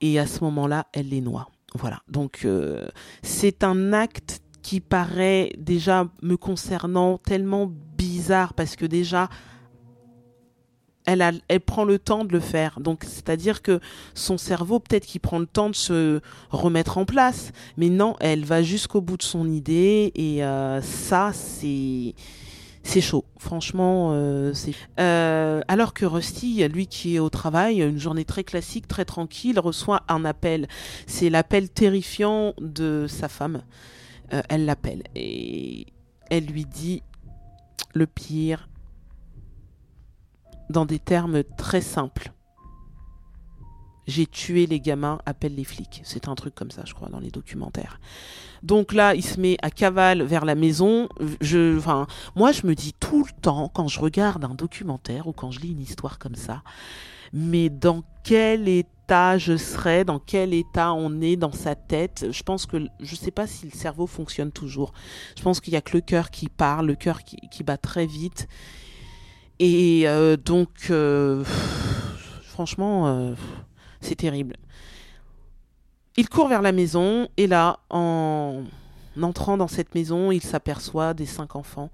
et 0.00 0.18
à 0.18 0.26
ce 0.26 0.42
moment-là, 0.44 0.86
elle 0.92 1.08
les 1.08 1.20
noie. 1.20 1.48
Voilà. 1.74 2.00
Donc 2.08 2.40
euh, 2.44 2.88
c'est 3.22 3.64
un 3.64 3.92
acte 3.92 4.40
qui 4.62 4.80
paraît 4.80 5.52
déjà 5.58 6.06
me 6.22 6.36
concernant 6.36 7.18
tellement 7.18 7.70
bizarre 7.96 8.54
parce 8.54 8.76
que 8.76 8.86
déjà 8.86 9.28
elle, 11.06 11.42
elle 11.48 11.60
prend 11.60 11.84
le 11.84 11.98
temps 11.98 12.24
de 12.24 12.32
le 12.32 12.40
faire. 12.40 12.78
Donc, 12.80 13.04
c'est-à-dire 13.04 13.62
que 13.62 13.80
son 14.14 14.38
cerveau, 14.38 14.80
peut-être 14.80 15.06
qu'il 15.06 15.20
prend 15.20 15.38
le 15.38 15.46
temps 15.46 15.70
de 15.70 15.74
se 15.74 16.20
remettre 16.50 16.98
en 16.98 17.04
place. 17.04 17.52
Mais 17.76 17.88
non, 17.88 18.16
elle 18.20 18.44
va 18.44 18.62
jusqu'au 18.62 19.00
bout 19.00 19.16
de 19.16 19.22
son 19.22 19.50
idée. 19.50 20.12
Et 20.14 20.44
euh, 20.44 20.80
ça, 20.82 21.32
c'est 21.32 22.14
c'est 22.82 23.00
chaud. 23.00 23.24
Franchement, 23.38 24.10
euh. 24.12 24.52
Euh, 24.98 25.60
alors 25.68 25.94
que 25.94 26.06
Rusty, 26.06 26.66
lui 26.68 26.86
qui 26.86 27.16
est 27.16 27.18
au 27.18 27.30
travail, 27.30 27.80
une 27.80 27.98
journée 27.98 28.24
très 28.24 28.44
classique, 28.44 28.88
très 28.88 29.04
tranquille, 29.04 29.58
reçoit 29.58 30.02
un 30.08 30.24
appel. 30.24 30.66
C'est 31.06 31.30
l'appel 31.30 31.70
terrifiant 31.70 32.54
de 32.58 33.06
sa 33.08 33.28
femme. 33.28 33.62
Euh, 34.32 34.42
elle 34.48 34.64
l'appelle 34.64 35.02
et 35.14 35.86
elle 36.30 36.46
lui 36.46 36.64
dit 36.64 37.02
le 37.94 38.06
pire 38.06 38.68
dans 40.68 40.86
des 40.86 40.98
termes 40.98 41.42
très 41.56 41.80
simples. 41.80 42.32
J'ai 44.06 44.26
tué 44.26 44.66
les 44.66 44.80
gamins, 44.80 45.20
appelle 45.26 45.54
les 45.54 45.64
flics. 45.64 46.00
C'est 46.04 46.28
un 46.28 46.34
truc 46.34 46.54
comme 46.54 46.70
ça, 46.70 46.82
je 46.84 46.94
crois, 46.94 47.08
dans 47.08 47.20
les 47.20 47.30
documentaires. 47.30 48.00
Donc 48.62 48.92
là, 48.92 49.14
il 49.14 49.24
se 49.24 49.40
met 49.40 49.56
à 49.62 49.70
cavale 49.70 50.22
vers 50.22 50.44
la 50.44 50.54
maison. 50.54 51.08
Enfin, 51.42 52.06
moi, 52.34 52.52
je 52.52 52.66
me 52.66 52.74
dis 52.74 52.92
tout 52.98 53.24
le 53.24 53.40
temps, 53.40 53.70
quand 53.72 53.88
je 53.88 54.00
regarde 54.00 54.44
un 54.44 54.54
documentaire 54.54 55.26
ou 55.26 55.32
quand 55.32 55.50
je 55.50 55.60
lis 55.60 55.70
une 55.70 55.80
histoire 55.80 56.18
comme 56.18 56.34
ça, 56.34 56.62
mais 57.32 57.68
dans 57.68 58.02
quel 58.24 58.68
état 58.68 59.38
je 59.38 59.56
serais, 59.56 60.04
dans 60.04 60.18
quel 60.18 60.54
état 60.54 60.92
on 60.92 61.20
est 61.20 61.36
dans 61.36 61.52
sa 61.52 61.74
tête. 61.74 62.26
Je 62.30 62.42
pense 62.42 62.66
que 62.66 62.78
je 63.00 63.12
ne 63.12 63.16
sais 63.16 63.30
pas 63.30 63.46
si 63.46 63.66
le 63.66 63.72
cerveau 63.72 64.06
fonctionne 64.06 64.52
toujours. 64.52 64.92
Je 65.36 65.42
pense 65.42 65.60
qu'il 65.60 65.72
y 65.72 65.76
a 65.76 65.80
que 65.80 65.96
le 65.96 66.00
cœur 66.00 66.30
qui 66.30 66.48
parle, 66.48 66.86
le 66.86 66.94
cœur 66.94 67.20
qui, 67.24 67.62
bat 67.64 67.76
très 67.76 68.06
vite. 68.06 68.48
Et 69.58 70.02
euh, 70.06 70.36
donc, 70.36 70.88
euh, 70.90 71.44
franchement, 72.44 73.08
euh, 73.08 73.34
c'est 74.00 74.16
terrible. 74.16 74.56
Il 76.16 76.28
court 76.28 76.48
vers 76.48 76.62
la 76.62 76.72
maison 76.72 77.28
et 77.36 77.46
là, 77.46 77.80
en 77.90 78.64
entrant 79.20 79.56
dans 79.56 79.68
cette 79.68 79.94
maison, 79.94 80.30
il 80.30 80.42
s'aperçoit 80.42 81.14
des 81.14 81.26
cinq 81.26 81.56
enfants 81.56 81.90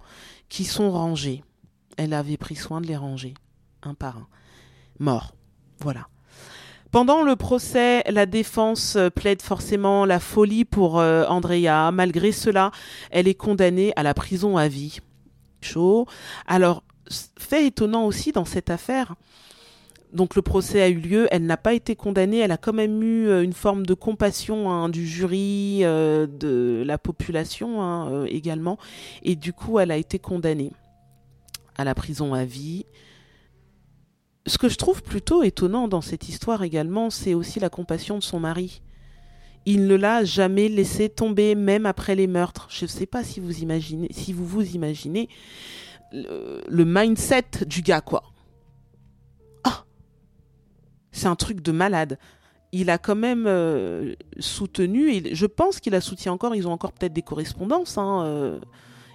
qui 0.49 0.65
sont 0.65 0.91
rangés. 0.91 1.43
Elle 1.97 2.13
avait 2.13 2.37
pris 2.37 2.57
soin 2.57 2.81
de 2.81 2.87
les 2.87 2.97
ranger, 2.97 3.35
un 3.83 3.95
par 3.95 4.19
un. 4.19 4.27
Mort. 4.99 5.35
Voilà. 5.81 6.09
Pendant 6.91 7.23
le 7.23 7.37
procès, 7.37 8.03
la 8.09 8.27
défense 8.27 8.97
plaide 9.15 9.43
forcément 9.43 10.07
la 10.07 10.21
folie 10.21 10.65
pour 10.65 10.99
euh, 10.99 11.27
Andrea. 11.27 11.91
Malgré 11.93 12.33
cela, 12.33 12.71
elle 13.11 13.29
est 13.29 13.35
condamnée 13.35 13.93
à 13.97 14.03
la 14.03 14.15
prison 14.15 14.57
à 14.57 14.69
vie. 14.69 15.01
Chaud. 15.61 16.07
Alors, 16.47 16.85
fait 17.39 17.67
étonnant 17.67 18.07
aussi 18.07 18.33
dans 18.33 18.45
cette 18.45 18.71
affaire, 18.71 19.15
donc 20.13 20.37
le 20.37 20.43
procès 20.43 20.83
a 20.83 20.89
eu 20.89 20.99
lieu, 20.99 21.29
elle 21.31 21.45
n'a 21.45 21.57
pas 21.57 21.75
été 21.75 21.97
condamnée, 21.97 22.39
elle 22.39 22.53
a 22.53 22.57
quand 22.57 22.73
même 22.73 23.03
eu 23.03 23.29
euh, 23.29 23.43
une 23.43 23.53
forme 23.53 23.85
de 23.85 23.95
compassion 23.95 24.71
hein, 24.71 24.89
du 24.89 25.07
jury, 25.07 25.81
euh, 25.83 26.27
de 26.27 26.83
la 26.87 26.99
population 26.99 27.83
hein, 27.83 28.25
également, 28.27 28.79
et 29.23 29.37
du 29.37 29.53
coup 29.53 29.79
elle 29.79 29.91
a 29.91 29.97
été 29.97 30.19
condamnée 30.19 30.73
à 31.77 31.85
la 31.85 31.95
prison 31.95 32.35
à 32.35 32.45
vie 32.45 32.87
ce 34.47 34.59
que 34.59 34.69
je 34.69 34.77
trouve 34.77 35.03
plutôt 35.03 35.43
étonnant 35.43 35.89
dans 35.89 36.01
cette 36.01 36.29
histoire 36.29 36.63
également, 36.63 37.11
c'est 37.11 37.35
aussi 37.35 37.61
la 37.61 37.69
compassion 37.69 38.19
de 38.19 38.23
son 38.23 38.41
mari. 38.41 38.83
Il 39.65 39.87
ne 39.89 39.97
l'a 39.97 40.25
jamais 40.25 40.69
laissé 40.69 41.09
tomber, 41.09 41.57
même 41.57 41.87
après 41.87 42.15
les 42.15 42.29
meurtres. 42.29 42.69
Je 42.71 42.85
ne 42.85 42.89
sais 42.89 43.07
pas 43.07 43.25
si 43.25 43.41
vous 43.41 43.59
imaginez, 43.63 44.09
si 44.13 44.33
vous 44.33 44.47
vous 44.47 44.75
imaginez 44.75 45.29
le, 46.13 46.85
mindset 46.85 47.65
du 47.67 47.83
gars, 47.83 48.01
quoi. 48.01 48.23
C'est 51.17 51.29
un 51.29 51.35
truc 51.35 51.63
de 51.63 51.73
malade. 51.73 52.19
Il 52.73 52.91
a 52.91 52.99
quand 52.99 53.17
même 53.17 53.47
euh, 53.47 54.15
soutenu, 54.39 55.23
je 55.33 55.47
pense 55.47 55.81
qu'il 55.81 55.95
a 55.95 56.03
soutenu 56.03 56.31
encore. 56.31 56.55
Ils 56.55 56.69
ont 56.69 56.73
encore 56.73 56.93
peut-être 56.93 57.15
des 57.15 57.23
correspondances 57.23 57.97
hein, 57.97 58.23
euh, 58.27 58.61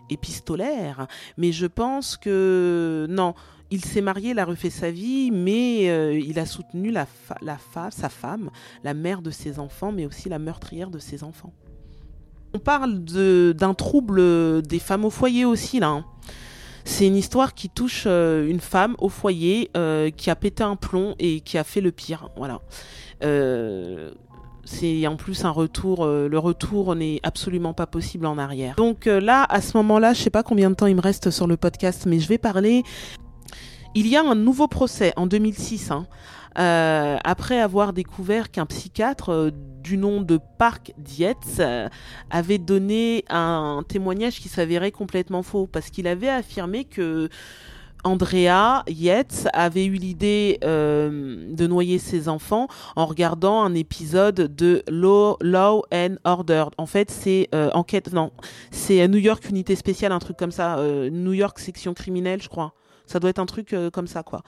épistolaires, 0.09 1.05
mais 1.37 1.51
je 1.51 1.67
pense 1.67 2.17
que 2.17 3.05
non 3.07 3.35
il 3.69 3.85
s'est 3.85 4.01
marié, 4.01 4.31
il 4.31 4.39
a 4.39 4.45
refait 4.45 4.71
sa 4.71 4.89
vie, 4.91 5.31
mais 5.31 5.89
euh, 5.89 6.19
il 6.19 6.39
a 6.39 6.45
soutenu 6.45 6.91
la, 6.91 7.05
la 7.41 7.57
sa 7.91 8.09
femme, 8.09 8.49
la 8.83 8.93
mère 8.93 9.21
de 9.21 9.31
ses 9.31 9.59
enfants, 9.59 9.93
mais 9.93 10.05
aussi 10.05 10.27
la 10.27 10.39
meurtrière 10.39 10.89
de 10.89 10.99
ses 10.99 11.23
enfants. 11.23 11.53
On 12.53 12.59
parle 12.59 12.99
d'un 13.05 13.73
trouble 13.73 14.61
des 14.63 14.79
femmes 14.79 15.05
au 15.05 15.09
foyer 15.09 15.45
aussi, 15.45 15.79
là. 15.79 15.87
Hein. 15.87 16.05
C'est 16.85 17.07
une 17.07 17.15
histoire 17.15 17.53
qui 17.53 17.69
touche 17.69 18.03
euh, 18.07 18.47
une 18.47 18.59
femme 18.59 18.95
au 18.99 19.09
foyer 19.09 19.69
euh, 19.77 20.09
qui 20.09 20.29
a 20.29 20.35
pété 20.35 20.63
un 20.63 20.75
plomb 20.75 21.15
et 21.19 21.41
qui 21.41 21.57
a 21.57 21.63
fait 21.63 21.81
le 21.81 21.91
pire. 21.91 22.29
Voilà. 22.35 22.61
c'est 24.63 25.07
en 25.07 25.15
plus 25.15 25.43
un 25.45 25.49
retour. 25.49 26.05
le 26.05 26.37
retour 26.37 26.95
n'est 26.95 27.19
absolument 27.23 27.73
pas 27.73 27.87
possible 27.87 28.25
en 28.25 28.37
arrière. 28.37 28.75
Donc 28.75 29.05
là, 29.05 29.45
à 29.49 29.61
ce 29.61 29.75
moment-là, 29.77 30.13
je 30.13 30.21
sais 30.21 30.29
pas 30.29 30.43
combien 30.43 30.69
de 30.69 30.75
temps 30.75 30.87
il 30.87 30.95
me 30.95 31.01
reste 31.01 31.29
sur 31.31 31.47
le 31.47 31.57
podcast, 31.57 32.05
mais 32.05 32.19
je 32.19 32.27
vais 32.27 32.37
parler 32.37 32.83
il 33.93 34.07
y 34.07 34.15
a 34.15 34.21
un 34.21 34.35
nouveau 34.35 34.67
procès 34.67 35.13
en 35.17 35.27
2006, 35.27 35.91
hein, 35.91 36.07
euh, 36.57 37.17
après 37.23 37.59
avoir 37.59 37.93
découvert 37.93 38.51
qu'un 38.51 38.65
psychiatre 38.65 39.29
euh, 39.29 39.51
du 39.83 39.97
nom 39.97 40.21
de 40.21 40.37
Park 40.57 40.93
Dietz 40.97 41.59
euh, 41.59 41.87
avait 42.29 42.57
donné 42.57 43.23
un 43.29 43.83
témoignage 43.87 44.39
qui 44.39 44.49
s'avérait 44.49 44.91
complètement 44.91 45.43
faux, 45.43 45.65
parce 45.65 45.89
qu'il 45.89 46.07
avait 46.07 46.29
affirmé 46.29 46.83
que 46.83 47.29
Andrea 48.03 48.83
Yates 48.87 49.47
avait 49.53 49.85
eu 49.85 49.93
l'idée 49.93 50.57
de 50.63 51.67
noyer 51.67 51.99
ses 51.99 52.29
enfants 52.29 52.67
en 52.95 53.05
regardant 53.05 53.61
un 53.61 53.75
épisode 53.75 54.55
de 54.55 54.81
Law, 54.89 55.37
and 55.93 56.15
Order. 56.23 56.65
En 56.79 56.87
fait, 56.87 57.11
c'est 57.11 57.47
enquête, 57.75 58.11
non, 58.11 58.31
c'est 58.71 59.07
New 59.07 59.19
York 59.19 59.47
Unité 59.47 59.75
Spéciale, 59.75 60.13
un 60.13 60.19
truc 60.19 60.35
comme 60.35 60.49
ça, 60.49 60.83
New 61.11 61.33
York 61.33 61.59
Section 61.59 61.93
Criminelle, 61.93 62.41
je 62.41 62.49
crois. 62.49 62.73
Ça 63.11 63.19
doit 63.19 63.29
être 63.29 63.39
un 63.39 63.45
truc 63.45 63.73
euh, 63.73 63.89
comme 63.89 64.07
ça, 64.07 64.23
quoi. 64.23 64.41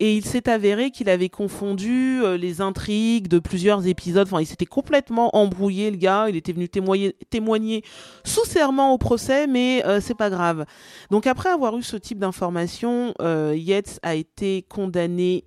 Et 0.00 0.16
il 0.16 0.24
s'est 0.24 0.48
avéré 0.48 0.90
qu'il 0.90 1.08
avait 1.08 1.28
confondu 1.28 2.20
euh, 2.22 2.36
les 2.36 2.60
intrigues 2.60 3.28
de 3.28 3.38
plusieurs 3.38 3.86
épisodes. 3.86 4.26
Enfin, 4.26 4.40
il 4.40 4.46
s'était 4.46 4.66
complètement 4.66 5.36
embrouillé, 5.36 5.90
le 5.90 5.96
gars. 5.96 6.26
Il 6.28 6.34
était 6.34 6.52
venu 6.52 6.68
témoigner, 6.68 7.84
sous 8.24 8.44
serment 8.44 8.92
au 8.92 8.98
procès, 8.98 9.46
mais 9.46 9.84
euh, 9.86 10.00
c'est 10.00 10.16
pas 10.16 10.30
grave. 10.30 10.64
Donc, 11.10 11.28
après 11.28 11.50
avoir 11.50 11.76
eu 11.78 11.82
ce 11.82 11.96
type 11.96 12.18
d'information, 12.18 13.14
Yates 13.54 14.00
a 14.02 14.16
été 14.16 14.66
condamné. 14.68 15.44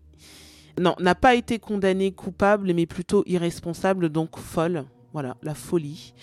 Non, 0.80 0.96
n'a 1.00 1.16
pas 1.16 1.36
été 1.36 1.60
condamné 1.60 2.12
coupable, 2.14 2.74
mais 2.74 2.86
plutôt 2.86 3.24
irresponsable, 3.26 4.10
donc 4.10 4.38
folle. 4.38 4.86
Voilà, 5.12 5.36
la 5.44 5.56
folie. 5.56 6.14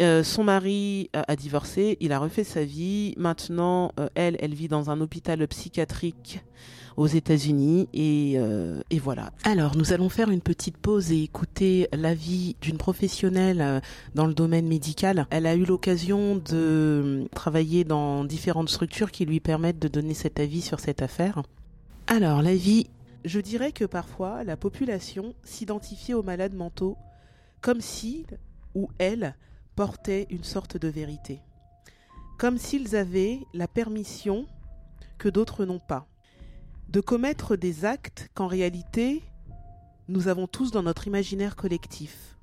Euh, 0.00 0.24
son 0.24 0.42
mari 0.42 1.08
euh, 1.14 1.22
a 1.28 1.36
divorcé, 1.36 1.96
il 2.00 2.12
a 2.12 2.18
refait 2.18 2.44
sa 2.44 2.64
vie. 2.64 3.14
Maintenant, 3.16 3.92
euh, 4.00 4.08
elle, 4.14 4.36
elle 4.40 4.54
vit 4.54 4.68
dans 4.68 4.90
un 4.90 5.00
hôpital 5.00 5.46
psychiatrique 5.46 6.42
aux 6.96 7.06
États-Unis 7.06 7.88
et, 7.92 8.34
et, 8.34 8.98
voilà. 9.00 9.32
Alors, 9.42 9.76
nous 9.76 9.92
allons 9.92 10.08
faire 10.08 10.30
une 10.30 10.40
petite 10.40 10.76
pause 10.76 11.10
et 11.10 11.24
écouter 11.24 11.88
l'avis 11.92 12.54
d'une 12.60 12.78
professionnelle 12.78 13.82
dans 14.14 14.28
le 14.28 14.32
domaine 14.32 14.68
médical. 14.68 15.26
Elle 15.30 15.46
a 15.46 15.56
eu 15.56 15.64
l'occasion 15.64 16.36
de 16.36 17.26
travailler 17.34 17.82
dans 17.82 18.24
différentes 18.24 18.68
structures 18.68 19.10
qui 19.10 19.24
lui 19.24 19.40
permettent 19.40 19.80
de 19.80 19.88
donner 19.88 20.14
cet 20.14 20.38
avis 20.38 20.60
sur 20.60 20.78
cette 20.78 21.02
affaire. 21.02 21.42
Alors, 22.06 22.42
l'avis, 22.42 22.86
je 23.24 23.40
dirais 23.40 23.72
que 23.72 23.86
parfois 23.86 24.44
la 24.44 24.56
population 24.56 25.34
s'identifiait 25.42 26.14
aux 26.14 26.22
malades 26.22 26.54
mentaux 26.54 26.96
comme 27.60 27.80
si 27.80 28.24
ou 28.76 28.88
elle 28.98 29.34
portaient 29.76 30.26
une 30.30 30.44
sorte 30.44 30.76
de 30.76 30.88
vérité, 30.88 31.40
comme 32.38 32.58
s'ils 32.58 32.96
avaient 32.96 33.40
la 33.52 33.68
permission 33.68 34.46
que 35.18 35.28
d'autres 35.28 35.64
n'ont 35.64 35.80
pas, 35.80 36.06
de 36.88 37.00
commettre 37.00 37.56
des 37.56 37.84
actes 37.84 38.28
qu'en 38.34 38.46
réalité 38.46 39.22
nous 40.08 40.28
avons 40.28 40.46
tous 40.46 40.70
dans 40.70 40.82
notre 40.82 41.06
imaginaire 41.06 41.56
collectif. 41.56 42.36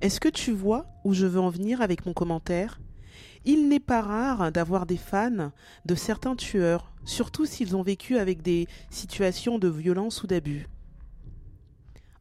Est-ce 0.00 0.20
que 0.20 0.28
tu 0.28 0.52
vois 0.52 0.86
où 1.04 1.14
je 1.14 1.26
veux 1.26 1.40
en 1.40 1.50
venir 1.50 1.80
avec 1.80 2.04
mon 2.06 2.12
commentaire? 2.12 2.80
Il 3.44 3.68
n'est 3.68 3.80
pas 3.80 4.02
rare 4.02 4.52
d'avoir 4.52 4.86
des 4.86 4.96
fans 4.96 5.50
de 5.86 5.94
certains 5.94 6.36
tueurs, 6.36 6.92
surtout 7.04 7.46
s'ils 7.46 7.74
ont 7.74 7.82
vécu 7.82 8.18
avec 8.18 8.42
des 8.42 8.66
situations 8.90 9.58
de 9.58 9.68
violence 9.68 10.22
ou 10.22 10.26
d'abus. 10.26 10.68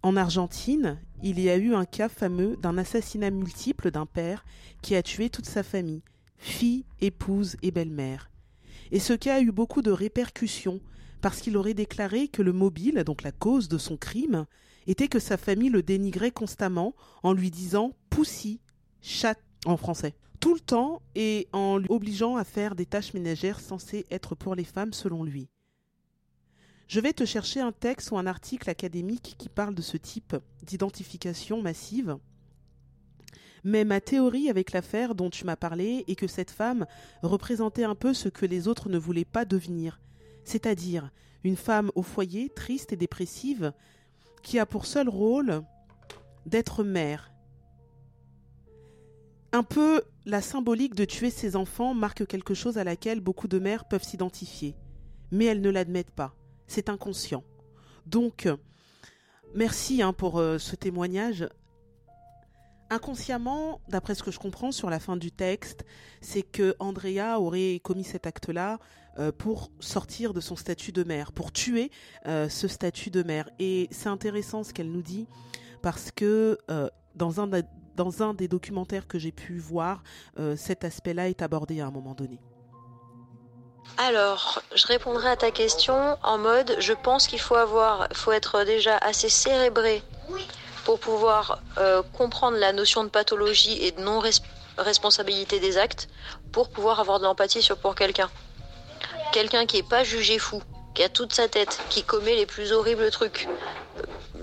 En 0.01 0.15
Argentine, 0.15 0.98
il 1.24 1.41
y 1.41 1.50
a 1.50 1.58
eu 1.58 1.74
un 1.74 1.84
cas 1.84 2.08
fameux 2.08 2.56
d'un 2.56 2.77
assassinat 2.77 3.32
multiple 3.32 3.91
d'un 3.91 4.06
père 4.06 4.46
qui 4.82 4.96
a 4.96 5.03
tué 5.03 5.29
toute 5.29 5.46
sa 5.46 5.62
famille, 5.62 6.03
fille, 6.38 6.86
épouse 7.01 7.58
et 7.63 7.72
belle-mère. 7.72 8.32
Et 8.91 9.00
ce 9.00 9.12
cas 9.12 9.36
a 9.36 9.41
eu 9.41 9.51
beaucoup 9.51 9.82
de 9.82 9.91
répercussions 9.91 10.79
parce 11.20 11.41
qu'il 11.41 11.58
aurait 11.58 11.74
déclaré 11.74 12.29
que 12.29 12.41
le 12.41 12.53
mobile, 12.53 13.03
donc 13.06 13.24
la 13.24 13.34
cause 13.34 13.68
de 13.68 13.77
son 13.77 13.98
crime, 13.98 14.46
était 14.88 15.10
que 15.10 15.20
sa 15.20 15.36
famille 15.36 15.70
le 15.70 15.84
dénigrait 15.84 16.32
constamment 16.32 16.96
en 17.22 17.34
lui 17.34 17.51
disant 17.51 17.91
poussi, 18.10 18.62
chat 19.01 19.38
en 19.65 19.75
français, 19.75 20.15
tout 20.39 20.53
le 20.53 20.62
temps 20.62 21.01
et 21.15 21.50
en 21.51 21.77
lui 21.77 21.88
obligeant 21.89 22.38
à 22.38 22.46
faire 22.46 22.74
des 22.74 22.86
tâches 22.86 23.13
ménagères 23.13 23.60
censées 23.60 24.06
être 24.12 24.34
pour 24.34 24.56
les 24.56 24.63
femmes 24.63 24.94
selon 24.94 25.25
lui. 25.25 25.50
Je 26.89 27.00
vais 27.00 27.13
te 27.13 27.24
chercher 27.24 27.62
un 27.62 27.72
texte 27.72 28.10
ou 28.10 28.17
un 28.17 28.25
article 28.25 28.67
académique 28.67 29.36
qui 29.38 29.48
parle 29.48 29.75
de 29.75 29.81
ce 29.84 29.96
type 29.96 30.36
d'identification 30.63 31.62
massive. 31.62 32.17
Mais 33.63 33.86
ma 33.86 34.01
théorie 34.01 34.50
avec 34.50 34.72
l'affaire 34.72 35.13
dont 35.13 35.29
tu 35.29 35.46
m'as 35.46 35.55
parlé 35.55 36.03
est 36.08 36.15
que 36.15 36.25
cette 36.25 36.50
femme 36.50 36.88
représentait 37.22 37.84
un 37.84 37.93
peu 37.93 38.15
ce 38.15 38.27
que 38.27 38.48
les 38.48 38.67
autres 38.67 38.89
ne 38.89 38.98
voulaient 38.98 39.24
pas 39.24 39.46
devenir, 39.46 40.00
c'est-à-dire 40.43 41.12
une 41.43 41.58
femme 41.58 41.91
au 41.93 42.01
foyer 42.01 42.50
triste 42.50 42.91
et 42.91 42.98
dépressive 42.98 43.72
qui 44.41 44.58
a 44.58 44.65
pour 44.65 44.88
seul 44.88 45.10
rôle 45.10 45.62
d'être 46.48 46.84
mère. 46.84 47.31
Un 49.51 49.62
peu 49.62 50.01
la 50.25 50.41
symbolique 50.41 50.96
de 50.96 51.05
tuer 51.05 51.29
ses 51.29 51.55
enfants 51.55 51.93
marque 51.93 52.25
quelque 52.25 52.55
chose 52.55 52.79
à 52.79 52.84
laquelle 52.84 53.19
beaucoup 53.19 53.48
de 53.48 53.60
mères 53.60 53.88
peuvent 53.88 54.03
s'identifier, 54.03 54.75
mais 55.29 55.46
elles 55.46 55.62
ne 55.62 55.69
l'admettent 55.69 56.10
pas 56.10 56.34
c'est 56.70 56.88
inconscient. 56.88 57.44
Donc, 58.06 58.48
Merci 59.56 60.04
hein, 60.04 60.14
pour 60.14 60.40
euh, 60.40 60.60
ce 60.60 60.76
témoignage. 60.76 61.48
Inconsciemment, 62.92 63.82
d'après 63.88 64.14
ce 64.14 64.22
que 64.22 64.32
je 64.32 64.40
comprends 64.40 64.72
sur 64.72 64.90
la 64.90 65.00
fin 65.00 65.18
du 65.18 65.32
texte, 65.32 65.86
c'est 66.22 66.44
que 66.44 66.76
Andrea 66.80 67.40
aurait 67.40 67.80
commis 67.84 68.04
cet 68.04 68.28
acte-là 68.28 68.80
euh, 69.18 69.32
pour 69.32 69.72
sortir 69.80 70.34
de 70.34 70.40
son 70.40 70.56
statut 70.56 70.92
de 70.92 71.04
mère, 71.04 71.32
pour 71.32 71.52
tuer 71.52 71.90
euh, 72.28 72.48
ce 72.48 72.68
statut 72.68 73.10
de 73.10 73.24
mère. 73.24 73.50
Et 73.58 73.88
c'est 73.92 74.10
intéressant 74.10 74.64
ce 74.64 74.72
qu'elle 74.72 74.92
nous 74.92 75.04
dit 75.04 75.28
parce 75.82 76.12
que 76.12 76.58
dans, 77.16 77.40
un, 77.40 77.50
dans 77.96 78.22
un 78.22 78.34
des 78.34 78.50
documentaires 78.50 79.08
que 79.08 79.18
j'ai 79.18 79.32
pu 79.32 79.58
voir, 79.58 80.04
cet 80.58 80.84
aspect-là 80.84 81.30
est 81.30 81.42
abordé 81.42 81.80
à 81.80 81.88
un 81.88 81.92
moment 81.92 82.16
donné. 82.16 82.38
Alors, 83.98 84.62
je 84.74 84.88
répondrai 84.88 85.29
à 85.29 85.36
ta 85.36 85.51
question 85.51 86.17
en 86.24 86.38
mode, 86.38 86.75
je 86.79 86.93
pense 86.93 87.27
qu'il 87.27 87.39
faut 87.39 87.55
avoir, 87.55 88.08
faut 88.13 88.31
être 88.31 88.63
déjà 88.63 88.98
assez 88.98 89.29
cérébré 89.29 90.01
pour 90.86 91.00
pouvoir 91.00 91.62
euh, 91.77 92.01
comprendre 92.13 92.58
la 92.58 92.72
notion 92.72 93.03
de 93.03 93.10
pathologie 93.10 93.84
et 93.84 93.91
de 93.91 94.01
non 94.01 94.22
responsabilité 94.77 95.60
des 95.60 95.77
actes, 95.77 96.08
pour 96.51 96.69
pouvoir 96.69 97.00
avoir 97.00 97.19
de 97.19 97.25
l'empathie 97.25 97.67
pour 97.81 97.96
quelqu'un. 97.96 98.29
Quelqu'un 99.34 99.65
qui 99.65 99.77
est 99.77 99.88
pas 99.88 100.03
jugé 100.03 100.39
fou, 100.39 100.62
qui 100.96 101.03
a 101.03 101.10
toute 101.10 101.34
sa 101.34 101.48
tête, 101.48 101.79
qui 101.89 102.03
commet 102.03 102.36
les 102.36 102.46
plus 102.46 102.72
horribles 102.72 103.12
trucs. 103.12 103.48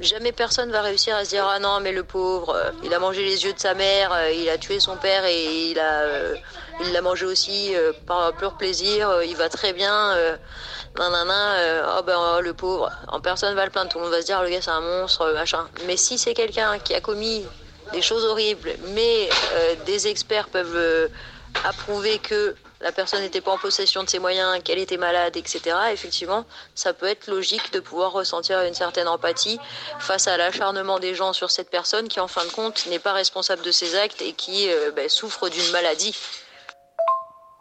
Jamais 0.01 0.33
personne 0.33 0.71
va 0.71 0.83
réussir 0.83 1.17
à 1.17 1.25
se 1.25 1.31
dire 1.31 1.47
ah 1.49 1.59
non 1.59 1.81
mais 1.81 1.93
le 1.93 2.05
pauvre, 2.05 2.55
euh, 2.55 2.71
il 2.85 2.93
a 2.93 2.99
mangé 2.99 3.23
les 3.23 3.45
yeux 3.45 3.53
de 3.53 3.59
sa 3.59 3.75
mère, 3.75 4.13
euh, 4.13 4.31
il 4.31 4.49
a 4.49 4.59
tué 4.59 4.79
son 4.79 4.97
père 4.97 5.25
et 5.25 5.71
il 5.71 5.79
a 5.79 6.35
il 6.81 6.93
l'a 6.93 7.01
mangé 7.01 7.25
aussi 7.25 7.75
euh, 7.75 7.93
par 8.07 8.33
pur 8.35 8.55
plaisir, 8.55 9.09
euh, 9.09 9.25
il 9.25 9.37
va 9.37 9.49
très 9.49 9.73
bien, 9.73 10.11
euh, 10.13 10.37
nanana, 10.99 11.97
oh 11.99 12.03
ben 12.03 12.17
oh, 12.19 12.41
le 12.41 12.53
pauvre, 12.53 12.91
en 13.09 13.21
personne 13.21 13.55
va 13.55 13.65
le 13.65 13.71
plaindre, 13.71 13.91
tout 13.91 13.99
le 13.99 14.05
monde 14.05 14.13
va 14.13 14.21
se 14.21 14.27
dire 14.27 14.43
le 14.43 14.51
gars 14.51 14.61
c'est 14.61 14.71
un 14.71 14.81
monstre, 14.81 15.33
machin. 15.33 15.67
Mais 15.87 15.97
si 15.97 16.19
c'est 16.19 16.35
quelqu'un 16.35 16.79
qui 16.79 16.95
a 16.95 17.01
commis 17.01 17.47
des 17.93 18.03
choses 18.03 18.25
horribles, 18.25 18.75
mais 18.95 19.29
des 19.87 20.09
experts 20.09 20.49
peuvent 20.49 21.11
approuver 21.65 22.19
que 22.19 22.55
la 22.81 22.93
personne 22.93 23.21
n'était 23.21 23.41
pas 23.41 23.53
en 23.53 23.59
possession 23.59 24.05
de 24.05 24.09
ses 24.09 24.19
moyens, 24.19 24.63
qu'elle 24.63 24.79
était 24.79 24.97
malade, 24.97 25.37
etc., 25.37 25.77
effectivement, 25.93 26.45
ça 26.75 26.93
peut 26.93 27.07
être 27.07 27.29
logique 27.29 27.73
de 27.73 27.81
pouvoir 27.81 28.13
ressentir 28.13 28.61
une 28.63 28.75
certaine 28.75 29.09
empathie 29.09 29.59
face 29.99 30.29
à 30.29 30.37
l'acharnement 30.37 30.99
des 30.99 31.15
gens 31.15 31.33
sur 31.33 31.51
cette 31.51 31.71
personne 31.71 32.09
qui, 32.09 32.21
en 32.21 32.29
fin 32.29 32.45
de 32.45 32.51
compte, 32.51 32.87
n'est 32.87 32.99
pas 32.99 33.13
responsable 33.13 33.63
de 33.63 33.71
ses 33.71 33.97
actes 33.97 34.23
et 34.23 34.33
qui 34.33 34.69
ben, 34.95 35.09
souffre 35.09 35.49
d'une 35.49 35.71
maladie. 35.71 36.15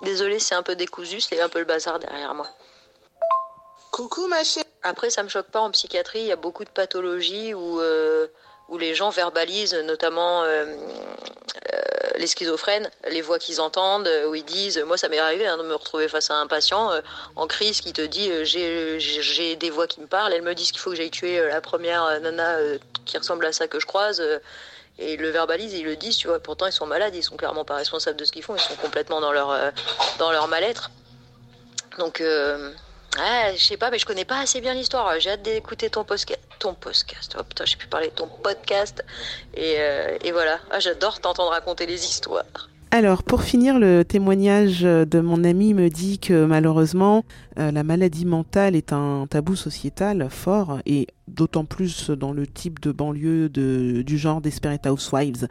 Désolée, 0.01 0.39
c'est 0.39 0.55
un 0.55 0.63
peu 0.63 0.75
décousu, 0.75 1.21
c'est 1.21 1.41
un 1.41 1.49
peu 1.49 1.59
le 1.59 1.65
bazar 1.65 1.99
derrière 1.99 2.33
moi. 2.33 2.47
Coucou 3.91 4.27
ma 4.27 4.43
chérie. 4.43 4.65
Après, 4.83 5.09
ça 5.09 5.23
me 5.23 5.29
choque 5.29 5.47
pas 5.47 5.61
en 5.61 5.71
psychiatrie, 5.71 6.19
il 6.19 6.27
y 6.27 6.31
a 6.31 6.35
beaucoup 6.35 6.63
de 6.63 6.69
pathologies 6.69 7.53
où, 7.53 7.79
euh, 7.79 8.27
où 8.67 8.77
les 8.77 8.93
gens 8.93 9.09
verbalisent, 9.09 9.73
notamment 9.73 10.43
euh, 10.43 10.65
euh, 11.73 11.81
les 12.17 12.27
schizophrènes, 12.27 12.89
les 13.09 13.21
voix 13.21 13.39
qu'ils 13.39 13.61
entendent, 13.61 14.09
où 14.27 14.35
ils 14.35 14.45
disent, 14.45 14.83
moi 14.85 14.97
ça 14.97 15.09
m'est 15.09 15.19
arrivé 15.19 15.47
hein, 15.47 15.57
de 15.57 15.63
me 15.63 15.75
retrouver 15.75 16.07
face 16.07 16.31
à 16.31 16.35
un 16.35 16.47
patient 16.47 16.91
en 17.35 17.47
crise 17.47 17.81
qui 17.81 17.93
te 17.93 18.01
dit, 18.01 18.31
j'ai 18.43 19.55
des 19.55 19.69
voix 19.69 19.87
qui 19.87 20.01
me 20.01 20.07
parlent, 20.07 20.33
elles 20.33 20.41
me 20.41 20.55
disent 20.55 20.71
qu'il 20.71 20.79
faut 20.79 20.91
que 20.91 20.95
j'aille 20.95 21.11
tuer 21.11 21.39
la 21.47 21.61
première 21.61 22.19
nana 22.21 22.57
qui 23.05 23.17
ressemble 23.17 23.45
à 23.45 23.51
ça 23.51 23.67
que 23.67 23.79
je 23.79 23.85
croise 23.85 24.21
et 24.97 25.13
ils 25.13 25.19
le 25.19 25.29
verbalisent, 25.29 25.73
ils 25.73 25.85
le 25.85 25.95
disent, 25.95 26.17
tu 26.17 26.27
vois. 26.27 26.39
Pourtant, 26.39 26.67
ils 26.67 26.71
sont 26.71 26.85
malades, 26.85 27.13
ils 27.15 27.23
sont 27.23 27.35
clairement 27.35 27.65
pas 27.65 27.75
responsables 27.75 28.17
de 28.17 28.23
ce 28.23 28.31
qu'ils 28.31 28.43
font, 28.43 28.55
ils 28.55 28.61
sont 28.61 28.75
complètement 28.75 29.19
dans 29.19 29.31
leur, 29.31 29.51
euh, 29.51 29.71
dans 30.19 30.31
leur 30.31 30.47
mal-être. 30.47 30.91
Donc, 31.97 32.21
euh, 33.19 33.53
je 33.55 33.63
sais 33.63 33.77
pas, 33.77 33.91
mais 33.91 33.99
je 33.99 34.05
connais 34.05 34.25
pas 34.25 34.39
assez 34.39 34.61
bien 34.61 34.73
l'histoire. 34.73 35.11
J'ai 35.19 35.31
hâte 35.31 35.43
d'écouter 35.43 35.89
ton 35.89 36.03
podcast. 36.03 36.39
Ton 36.59 36.73
podcast. 36.73 37.35
Oh 37.39 37.43
putain, 37.43 37.65
j'ai 37.65 37.77
pu 37.77 37.87
parler 37.87 38.11
ton 38.15 38.27
podcast. 38.43 39.03
Et, 39.53 39.75
euh, 39.77 40.17
voilà. 40.31 40.59
Ah, 40.71 40.79
j'adore 40.79 41.19
t'entendre 41.19 41.51
raconter 41.51 41.85
les 41.85 42.03
histoires. 42.05 42.69
Alors, 42.91 43.23
pour 43.23 43.43
finir, 43.43 43.77
le 43.79 44.03
témoignage 44.03 44.81
de 44.81 45.19
mon 45.19 45.43
ami 45.43 45.73
me 45.73 45.89
dit 45.89 46.17
que 46.19 46.45
malheureusement, 46.45 47.25
la 47.57 47.83
maladie 47.83 48.25
mentale 48.25 48.75
est 48.75 48.93
un 48.93 49.27
tabou 49.29 49.57
sociétal 49.57 50.29
fort 50.29 50.79
et 50.85 51.07
d'autant 51.27 51.65
plus 51.65 52.09
dans 52.11 52.31
le 52.31 52.45
type 52.47 52.79
de 52.79 52.91
banlieue 52.91 53.49
du 53.49 54.17
genre 54.17 54.41
Desperate 54.41 54.85
Housewives, 54.87 55.47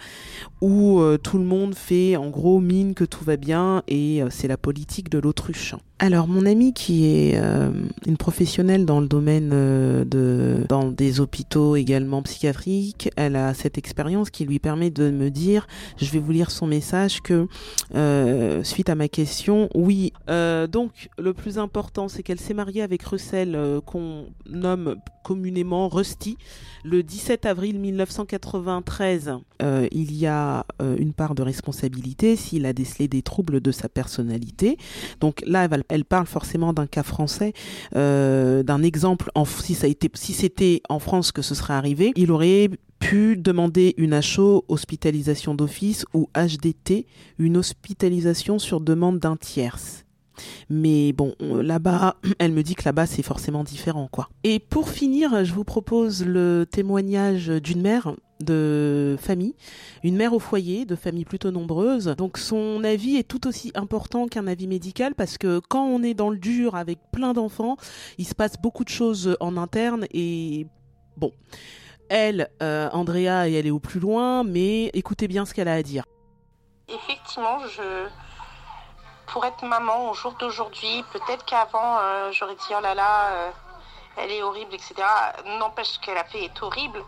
où 0.60 1.00
euh, 1.00 1.18
tout 1.18 1.38
le 1.38 1.44
monde 1.44 1.74
fait 1.74 2.16
en 2.16 2.30
gros 2.30 2.60
mine 2.60 2.94
que 2.94 3.04
tout 3.04 3.24
va 3.24 3.36
bien 3.36 3.82
et 3.88 4.22
euh, 4.22 4.28
c'est 4.30 4.48
la 4.48 4.56
politique 4.56 5.10
de 5.10 5.18
l'autruche. 5.18 5.74
Alors 5.98 6.26
mon 6.26 6.44
amie 6.44 6.72
qui 6.72 7.06
est 7.06 7.36
euh, 7.36 7.70
une 8.06 8.16
professionnelle 8.16 8.84
dans 8.84 9.00
le 9.00 9.06
domaine 9.06 9.50
dans 10.68 10.90
des 10.90 11.20
hôpitaux 11.20 11.76
également 11.76 12.22
psychiatriques, 12.22 13.10
elle 13.16 13.36
a 13.36 13.54
cette 13.54 13.78
expérience 13.78 14.30
qui 14.30 14.44
lui 14.44 14.58
permet 14.58 14.90
de 14.90 15.10
me 15.10 15.30
dire, 15.30 15.66
je 15.96 16.10
vais 16.10 16.18
vous 16.18 16.32
lire 16.32 16.50
son 16.50 16.66
message 16.66 17.20
que 17.22 17.46
suite 18.64 18.88
à 18.88 18.94
ma 18.94 19.08
question, 19.08 19.68
oui, 19.74 20.12
donc 20.28 21.08
le 21.18 21.32
plus 21.32 21.58
important 21.58 22.08
c'est 22.08 22.22
qu'elle 22.22 22.40
s'est 22.40 22.54
mariée 22.54 22.82
avec 22.82 23.02
Russell 23.04 23.80
qu'on 23.86 24.26
nomme 24.46 24.96
communément 25.24 25.88
Rusty. 25.88 26.36
Le 26.84 27.02
17 27.02 27.46
avril 27.46 27.80
1993, 27.80 29.32
euh, 29.62 29.88
il 29.90 30.14
y 30.14 30.26
a 30.26 30.66
euh, 30.80 30.96
une 30.98 31.14
part 31.14 31.34
de 31.34 31.42
responsabilité 31.42 32.36
s'il 32.36 32.66
a 32.66 32.72
décelé 32.72 33.08
des 33.08 33.22
troubles 33.22 33.60
de 33.60 33.72
sa 33.72 33.88
personnalité. 33.88 34.76
Donc 35.20 35.42
là, 35.46 35.66
elle, 35.88 36.04
parle 36.04 36.26
forcément 36.26 36.72
d'un 36.72 36.86
cas 36.86 37.02
français, 37.02 37.54
euh, 37.96 38.62
d'un 38.62 38.82
exemple. 38.82 39.30
Si 39.46 39.74
si 39.74 40.32
c'était 40.34 40.82
en 40.88 40.98
France 40.98 41.32
que 41.32 41.42
ce 41.42 41.54
serait 41.54 41.74
arrivé, 41.74 42.12
il 42.16 42.30
aurait 42.30 42.68
pu 42.98 43.36
demander 43.36 43.94
une 43.96 44.20
HO, 44.36 44.64
hospitalisation 44.68 45.54
d'office, 45.54 46.04
ou 46.14 46.28
HDT, 46.34 47.06
une 47.38 47.56
hospitalisation 47.56 48.58
sur 48.58 48.80
demande 48.80 49.18
d'un 49.18 49.36
tierce. 49.36 50.03
Mais 50.70 51.12
bon, 51.12 51.34
là-bas, 51.40 52.16
elle 52.38 52.52
me 52.52 52.62
dit 52.62 52.74
que 52.74 52.84
là-bas, 52.84 53.06
c'est 53.06 53.22
forcément 53.22 53.64
différent, 53.64 54.08
quoi. 54.10 54.28
Et 54.42 54.58
pour 54.58 54.88
finir, 54.88 55.44
je 55.44 55.52
vous 55.52 55.64
propose 55.64 56.24
le 56.24 56.66
témoignage 56.70 57.48
d'une 57.48 57.82
mère 57.82 58.14
de 58.40 59.16
famille, 59.20 59.54
une 60.02 60.16
mère 60.16 60.32
au 60.32 60.38
foyer, 60.38 60.84
de 60.84 60.96
famille 60.96 61.24
plutôt 61.24 61.50
nombreuse. 61.50 62.06
Donc 62.16 62.38
son 62.38 62.82
avis 62.84 63.16
est 63.16 63.28
tout 63.28 63.46
aussi 63.46 63.70
important 63.74 64.26
qu'un 64.26 64.46
avis 64.46 64.66
médical 64.66 65.14
parce 65.14 65.38
que 65.38 65.60
quand 65.68 65.84
on 65.84 66.02
est 66.02 66.14
dans 66.14 66.30
le 66.30 66.36
dur 66.36 66.74
avec 66.74 66.98
plein 67.12 67.32
d'enfants, 67.32 67.76
il 68.18 68.26
se 68.26 68.34
passe 68.34 68.60
beaucoup 68.60 68.84
de 68.84 68.88
choses 68.88 69.36
en 69.40 69.56
interne 69.56 70.06
et 70.12 70.66
bon. 71.16 71.32
Elle, 72.10 72.50
euh, 72.62 72.90
Andrea, 72.92 73.48
elle 73.48 73.66
est 73.66 73.70
au 73.70 73.78
plus 73.78 73.98
loin, 73.98 74.44
mais 74.44 74.90
écoutez 74.92 75.26
bien 75.26 75.46
ce 75.46 75.54
qu'elle 75.54 75.68
a 75.68 75.74
à 75.74 75.82
dire. 75.82 76.04
Effectivement, 76.88 77.60
je, 77.66 78.06
pour 79.34 79.44
être 79.44 79.64
maman 79.64 80.10
au 80.10 80.14
jour 80.14 80.32
d'aujourd'hui, 80.34 81.04
peut-être 81.12 81.44
qu'avant 81.44 81.98
euh, 81.98 82.30
j'aurais 82.30 82.54
dit 82.54 82.68
oh 82.70 82.80
là 82.80 82.94
là, 82.94 83.30
euh, 83.32 83.50
elle 84.16 84.30
est 84.30 84.44
horrible, 84.44 84.72
etc. 84.72 84.94
N'empêche 85.58 85.98
qu'elle 85.98 86.16
a 86.16 86.22
fait 86.22 86.44
est 86.44 86.62
horrible. 86.62 87.04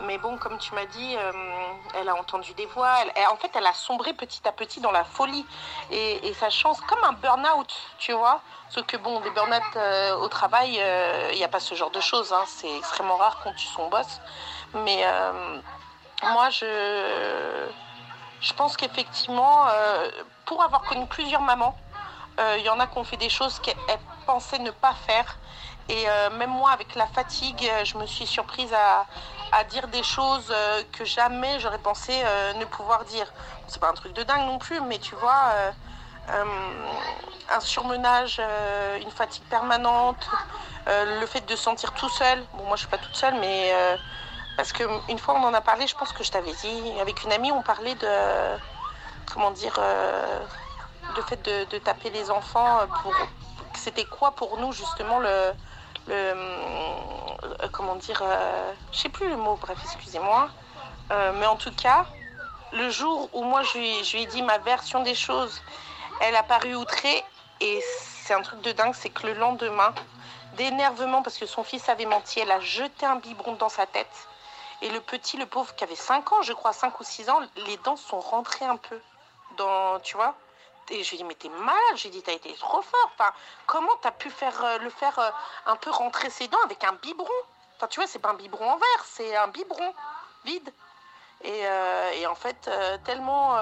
Mais 0.00 0.18
bon, 0.18 0.36
comme 0.38 0.58
tu 0.58 0.74
m'as 0.74 0.86
dit, 0.86 1.14
euh, 1.16 1.32
elle 1.94 2.08
a 2.08 2.16
entendu 2.16 2.52
des 2.54 2.66
voix. 2.66 2.96
Elle, 3.14 3.28
en 3.28 3.36
fait, 3.36 3.52
elle 3.54 3.66
a 3.66 3.72
sombré 3.72 4.12
petit 4.12 4.46
à 4.48 4.50
petit 4.50 4.80
dans 4.80 4.90
la 4.90 5.04
folie. 5.04 5.46
Et, 5.92 6.32
sa 6.34 6.50
chance, 6.50 6.80
comme 6.80 7.02
un 7.04 7.12
burn-out, 7.12 7.72
tu 7.98 8.12
vois. 8.12 8.40
Sauf 8.70 8.84
que 8.84 8.96
bon, 8.96 9.20
des 9.20 9.30
burn-out 9.30 10.20
au 10.20 10.26
travail, 10.26 10.82
il 11.30 11.36
n'y 11.36 11.44
a 11.44 11.48
pas 11.48 11.60
ce 11.60 11.76
genre 11.76 11.90
de 11.90 12.00
choses. 12.00 12.32
Hein. 12.32 12.44
C'est 12.46 12.76
extrêmement 12.76 13.16
rare 13.16 13.38
quand 13.44 13.52
tu 13.54 13.66
son 13.66 13.88
boss. 13.88 14.20
Mais 14.74 15.04
moi, 16.22 16.50
je, 16.50 17.66
je 18.40 18.52
pense 18.54 18.76
qu'effectivement, 18.76 19.66
pour 20.48 20.62
avoir 20.62 20.82
connu 20.82 21.06
plusieurs 21.06 21.42
mamans, 21.42 21.76
euh, 22.40 22.56
il 22.58 22.64
y 22.64 22.70
en 22.70 22.80
a 22.80 22.86
qui 22.86 22.98
ont 22.98 23.04
fait 23.04 23.18
des 23.18 23.28
choses 23.28 23.60
qu'elles 23.60 23.76
pensaient 24.26 24.58
ne 24.58 24.70
pas 24.70 24.94
faire. 24.94 25.36
Et 25.90 26.08
euh, 26.08 26.30
même 26.30 26.50
moi, 26.50 26.70
avec 26.70 26.94
la 26.94 27.06
fatigue, 27.06 27.70
je 27.84 27.98
me 27.98 28.06
suis 28.06 28.26
surprise 28.26 28.72
à, 28.72 29.06
dire 29.64 29.88
des 29.88 30.02
choses 30.02 30.50
euh, 30.50 30.82
que 30.92 31.04
jamais 31.04 31.58
j'aurais 31.60 31.78
pensé 31.78 32.12
ne 32.58 32.64
pouvoir 32.64 33.04
dire. 33.04 33.30
C'est 33.66 33.80
pas 33.80 33.90
un 33.90 33.94
truc 33.94 34.14
de 34.14 34.22
dingue 34.22 34.46
non 34.46 34.58
plus, 34.58 34.80
mais 34.80 34.98
tu 34.98 35.14
vois, 35.16 35.52
un 36.28 37.60
surmenage, 37.60 38.40
une 39.00 39.10
fatigue 39.10 39.44
permanente, 39.44 40.30
le 40.86 41.26
fait 41.26 41.44
de 41.46 41.56
se 41.56 41.62
sentir 41.62 41.92
tout 41.92 42.08
seul. 42.08 42.42
Bon, 42.54 42.64
moi, 42.64 42.76
je 42.76 42.80
suis 42.80 42.88
pas 42.88 42.98
toute 42.98 43.16
seule, 43.16 43.34
mais 43.34 43.72
parce 44.56 44.72
qu'une 44.72 45.18
fois, 45.18 45.34
on 45.34 45.44
en 45.44 45.54
a 45.54 45.60
parlé, 45.60 45.86
je 45.86 45.94
pense 45.94 46.12
que 46.12 46.24
je 46.24 46.30
t'avais 46.30 46.52
dit, 46.52 47.00
avec 47.00 47.24
une 47.24 47.32
amie, 47.32 47.52
on 47.52 47.62
parlait 47.62 47.94
de 47.94 48.06
comment 49.38 49.52
dire, 49.52 49.76
euh, 49.78 50.40
le 51.14 51.22
fait 51.22 51.40
de, 51.44 51.78
taper 51.78 52.10
les 52.10 52.28
enfants, 52.28 52.80
euh, 52.80 52.86
pour, 53.02 53.14
c'était 53.76 54.04
quoi 54.04 54.32
pour 54.32 54.58
nous 54.58 54.72
justement 54.72 55.20
le, 55.20 55.52
euh, 56.10 56.34
comment 57.70 57.94
dire, 57.94 58.20
je 58.90 58.98
sais 58.98 59.08
plus 59.08 59.28
le 59.28 59.36
mot, 59.36 59.56
bref, 59.60 59.78
excusez-moi, 59.84 60.48
mais 61.10 61.46
en 61.46 61.54
tout 61.54 61.70
cas, 61.70 62.04
le 62.72 62.90
jour 62.90 63.30
où 63.32 63.44
moi 63.44 63.62
je 63.62 63.78
lui, 63.78 64.22
ai 64.22 64.26
dit 64.26 64.42
ma 64.42 64.58
version 64.58 65.04
des 65.04 65.14
choses, 65.14 65.62
elle 66.20 66.34
a 66.34 66.42
paru 66.42 66.74
outrée 66.74 67.22
et 67.60 67.80
c'est 68.24 68.34
un 68.34 68.42
truc 68.42 68.60
de 68.62 68.72
dingue, 68.72 68.94
c'est 68.94 69.10
que 69.10 69.28
le 69.28 69.34
lendemain, 69.34 69.94
d'énervement 70.56 71.22
parce 71.22 71.38
que 71.38 71.46
son 71.46 71.62
fils 71.62 71.88
avait 71.88 72.06
menti. 72.06 72.40
Elle 72.40 72.50
a 72.50 72.58
jeté 72.58 73.06
un 73.06 73.16
biberon 73.16 73.52
dans 73.52 73.68
sa 73.68 73.86
tête. 73.86 74.28
Et 74.82 74.90
le 74.90 75.00
petit, 75.00 75.36
le 75.36 75.46
pauvre, 75.46 75.72
qui 75.76 75.84
avait 75.84 75.94
5 75.94 76.32
ans, 76.32 76.42
je 76.42 76.52
crois, 76.52 76.72
5 76.72 76.98
ou 76.98 77.04
6 77.04 77.30
ans, 77.30 77.40
les 77.66 77.76
dents 77.78 77.96
sont 77.96 78.20
rentrées 78.20 78.64
un 78.64 78.76
peu 78.76 79.00
tu 80.02 80.16
vois. 80.16 80.34
Et 80.90 81.04
je 81.04 81.10
lui 81.10 81.16
ai 81.16 81.18
dit, 81.18 81.24
mais 81.24 81.34
t'es 81.34 81.48
malade. 81.48 81.96
J'ai 81.96 82.10
dit, 82.10 82.22
t'as 82.22 82.32
été 82.32 82.52
trop 82.54 82.82
fort. 82.82 83.10
Enfin, 83.14 83.30
comment 83.66 83.92
t'as 84.00 84.10
pu 84.10 84.30
faire, 84.30 84.64
euh, 84.64 84.78
le 84.78 84.90
faire 84.90 85.18
euh, 85.18 85.30
un 85.66 85.76
peu 85.76 85.90
rentrer 85.90 86.30
ses 86.30 86.48
dents 86.48 86.62
avec 86.64 86.82
un 86.84 86.92
biberon? 87.02 87.28
Enfin, 87.76 87.88
tu 87.88 88.00
vois, 88.00 88.06
c'est 88.06 88.18
pas 88.18 88.30
un 88.30 88.34
biberon 88.34 88.72
en 88.72 88.76
verre, 88.76 89.04
c'est 89.04 89.36
un 89.36 89.48
biberon 89.48 89.94
vide. 90.44 90.72
Et, 91.42 91.66
euh, 91.66 92.10
et 92.14 92.26
en 92.26 92.34
fait, 92.34 92.68
tellement 93.04 93.56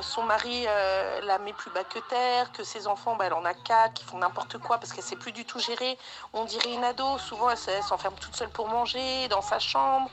son 0.00 0.22
mari 0.22 0.64
la 0.64 1.38
met 1.38 1.52
plus 1.52 1.70
bas 1.70 1.84
que 1.84 1.98
terre, 1.98 2.50
que 2.52 2.64
ses 2.64 2.86
enfants, 2.86 3.16
bah, 3.16 3.26
elle 3.26 3.34
en 3.34 3.44
a 3.44 3.52
quatre, 3.52 3.92
qui 3.92 4.04
font 4.04 4.16
n'importe 4.16 4.56
quoi 4.56 4.78
parce 4.78 4.94
qu'elle 4.94 5.04
sait 5.04 5.16
plus 5.16 5.32
du 5.32 5.44
tout 5.44 5.58
gérer. 5.58 5.98
On 6.32 6.44
dirait 6.44 6.72
une 6.72 6.84
ado, 6.84 7.18
souvent 7.18 7.50
elle, 7.50 7.82
s'enferme 7.82 8.14
toute 8.14 8.34
seule 8.34 8.48
pour 8.48 8.68
manger, 8.68 9.28
dans 9.28 9.42
sa 9.42 9.58
chambre. 9.58 10.08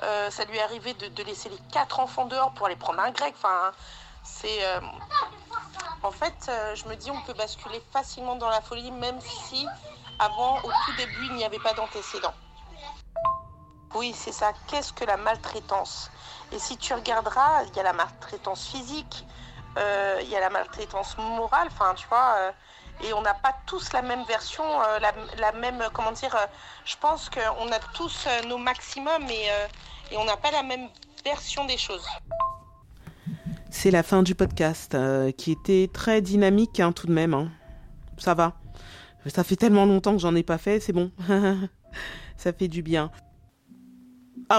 Ça 0.00 0.44
lui 0.44 0.58
est 0.58 0.62
arrivé 0.62 0.94
de, 0.94 1.22
laisser 1.24 1.48
les 1.48 1.58
quatre 1.72 1.98
enfants 1.98 2.26
dehors 2.26 2.52
pour 2.52 2.66
aller 2.66 2.76
prendre 2.76 3.00
un 3.00 3.10
grec. 3.10 3.34
Enfin, 3.36 3.72
c'est. 4.24 4.60
En 6.02 6.10
fait, 6.10 6.50
je 6.74 6.88
me 6.88 6.96
dis, 6.96 7.10
on 7.10 7.20
peut 7.22 7.32
basculer 7.34 7.82
facilement 7.92 8.36
dans 8.36 8.50
la 8.50 8.60
folie, 8.60 8.90
même 8.90 9.20
si 9.20 9.66
avant, 10.18 10.58
au 10.58 10.70
tout 10.70 10.96
début, 10.96 11.26
il 11.26 11.34
n'y 11.34 11.44
avait 11.44 11.58
pas 11.58 11.72
d'antécédent. 11.72 12.34
Oui, 13.94 14.12
c'est 14.12 14.32
ça. 14.32 14.52
Qu'est-ce 14.66 14.92
que 14.92 15.04
la 15.04 15.16
maltraitance? 15.16 16.10
Et 16.52 16.58
si 16.58 16.76
tu 16.76 16.92
regarderas, 16.94 17.62
il 17.64 17.76
y 17.76 17.80
a 17.80 17.84
la 17.84 17.92
maltraitance 17.92 18.66
physique, 18.66 19.24
euh, 19.78 20.18
il 20.22 20.28
y 20.28 20.36
a 20.36 20.40
la 20.40 20.50
maltraitance 20.50 21.16
morale, 21.16 21.68
enfin, 21.70 21.94
tu 21.94 22.06
vois. 22.08 22.34
Euh, 22.38 22.52
et 23.02 23.12
on 23.12 23.22
n'a 23.22 23.34
pas 23.34 23.54
tous 23.66 23.92
la 23.92 24.02
même 24.02 24.24
version, 24.24 24.64
euh, 24.82 24.98
la, 25.38 25.52
même, 25.52 25.82
comment 25.92 26.12
dire, 26.12 26.36
je 26.84 26.96
pense 26.96 27.28
qu'on 27.28 27.72
a 27.72 27.78
tous 27.92 28.28
nos 28.46 28.58
maximums 28.58 29.28
et 29.30 30.16
on 30.16 30.24
n'a 30.24 30.36
pas 30.36 30.52
la 30.52 30.62
même 30.62 30.88
version 31.24 31.64
des 31.64 31.78
choses. 31.78 32.06
C'est 33.76 33.90
la 33.90 34.04
fin 34.04 34.22
du 34.22 34.36
podcast 34.36 34.96
qui 35.36 35.50
était 35.50 35.90
très 35.92 36.22
dynamique 36.22 36.80
hein, 36.80 36.92
tout 36.92 37.08
de 37.08 37.12
même. 37.12 37.34
Hein. 37.34 37.50
Ça 38.16 38.32
va. 38.32 38.54
Ça 39.26 39.42
fait 39.42 39.56
tellement 39.56 39.84
longtemps 39.84 40.12
que 40.12 40.20
j'en 40.20 40.34
ai 40.36 40.44
pas 40.44 40.58
fait, 40.58 40.78
c'est 40.78 40.92
bon. 40.92 41.10
ça 42.36 42.52
fait 42.52 42.68
du 42.68 42.82
bien 42.82 43.10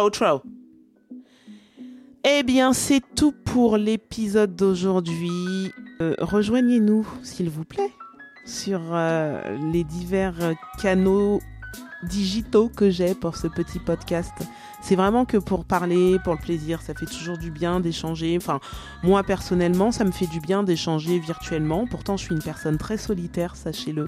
outro. 0.03 0.43
Eh 2.25 2.43
bien, 2.43 2.73
c'est 2.73 3.01
tout 3.15 3.31
pour 3.31 3.77
l'épisode 3.77 4.55
d'aujourd'hui. 4.55 5.71
Euh, 6.01 6.13
rejoignez-nous, 6.19 7.07
s'il 7.23 7.49
vous 7.49 7.63
plaît, 7.63 7.91
sur 8.45 8.81
euh, 8.91 9.57
les 9.71 9.85
divers 9.85 10.53
canaux 10.79 11.39
digitaux 12.03 12.69
que 12.69 12.89
j'ai 12.89 13.15
pour 13.15 13.37
ce 13.37 13.47
petit 13.47 13.79
podcast. 13.79 14.33
C'est 14.81 14.95
vraiment 14.95 15.25
que 15.25 15.37
pour 15.37 15.65
parler, 15.65 16.19
pour 16.23 16.33
le 16.33 16.39
plaisir, 16.39 16.79
ça 16.79 16.93
fait 16.93 17.07
toujours 17.07 17.39
du 17.39 17.49
bien 17.49 17.79
d'échanger. 17.79 18.37
Enfin, 18.37 18.59
moi 19.01 19.23
personnellement, 19.23 19.91
ça 19.91 20.03
me 20.03 20.11
fait 20.11 20.27
du 20.27 20.39
bien 20.39 20.61
d'échanger 20.61 21.17
virtuellement. 21.17 21.87
Pourtant, 21.87 22.17
je 22.17 22.25
suis 22.25 22.35
une 22.35 22.41
personne 22.41 22.77
très 22.77 22.97
solitaire, 22.97 23.55
sachez-le. 23.55 24.05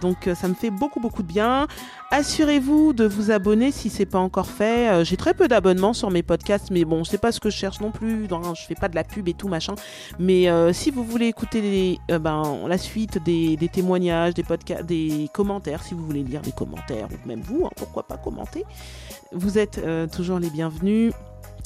Donc, 0.00 0.28
euh, 0.28 0.36
ça 0.36 0.46
me 0.46 0.54
fait 0.54 0.70
beaucoup, 0.70 1.00
beaucoup 1.00 1.22
de 1.24 1.28
bien. 1.28 1.66
Assurez-vous 2.12 2.92
de 2.92 3.04
vous 3.04 3.32
abonner 3.32 3.72
si 3.72 3.90
c'est 3.90 4.06
pas 4.06 4.20
encore 4.20 4.46
fait. 4.46 4.90
Euh, 4.90 5.04
j'ai 5.04 5.16
très 5.16 5.34
peu 5.34 5.48
d'abonnements 5.48 5.92
sur 5.92 6.10
mes 6.10 6.22
podcasts, 6.22 6.70
mais 6.70 6.84
bon, 6.84 7.02
c'est 7.02 7.18
pas 7.18 7.32
ce 7.32 7.40
que 7.40 7.50
je 7.50 7.56
cherche 7.56 7.80
non 7.80 7.90
plus. 7.90 8.28
je 8.28 8.62
fais 8.62 8.76
pas 8.76 8.88
de 8.88 8.94
la 8.94 9.02
pub 9.02 9.26
et 9.26 9.34
tout 9.34 9.48
machin. 9.48 9.74
Mais 10.20 10.48
euh, 10.48 10.72
si 10.72 10.92
vous 10.92 11.02
voulez 11.02 11.26
écouter 11.26 11.98
ben, 12.08 12.42
la 12.68 12.78
suite 12.78 13.22
des, 13.24 13.58
témoignages, 13.72 14.34
des 14.34 14.44
podcasts, 14.44 14.86
des 14.86 15.28
commentaires, 15.34 15.82
si 15.82 15.94
vous 15.94 16.06
voulez 16.06 16.22
lire 16.22 16.42
des 16.42 16.52
commentaires 16.52 17.08
ou 17.10 17.26
vous, 17.40 17.64
hein, 17.66 17.70
pourquoi 17.76 18.02
pas 18.04 18.16
commenter, 18.16 18.64
vous 19.32 19.58
êtes 19.58 19.78
euh, 19.78 20.06
toujours 20.06 20.38
les 20.38 20.50
bienvenus. 20.50 21.12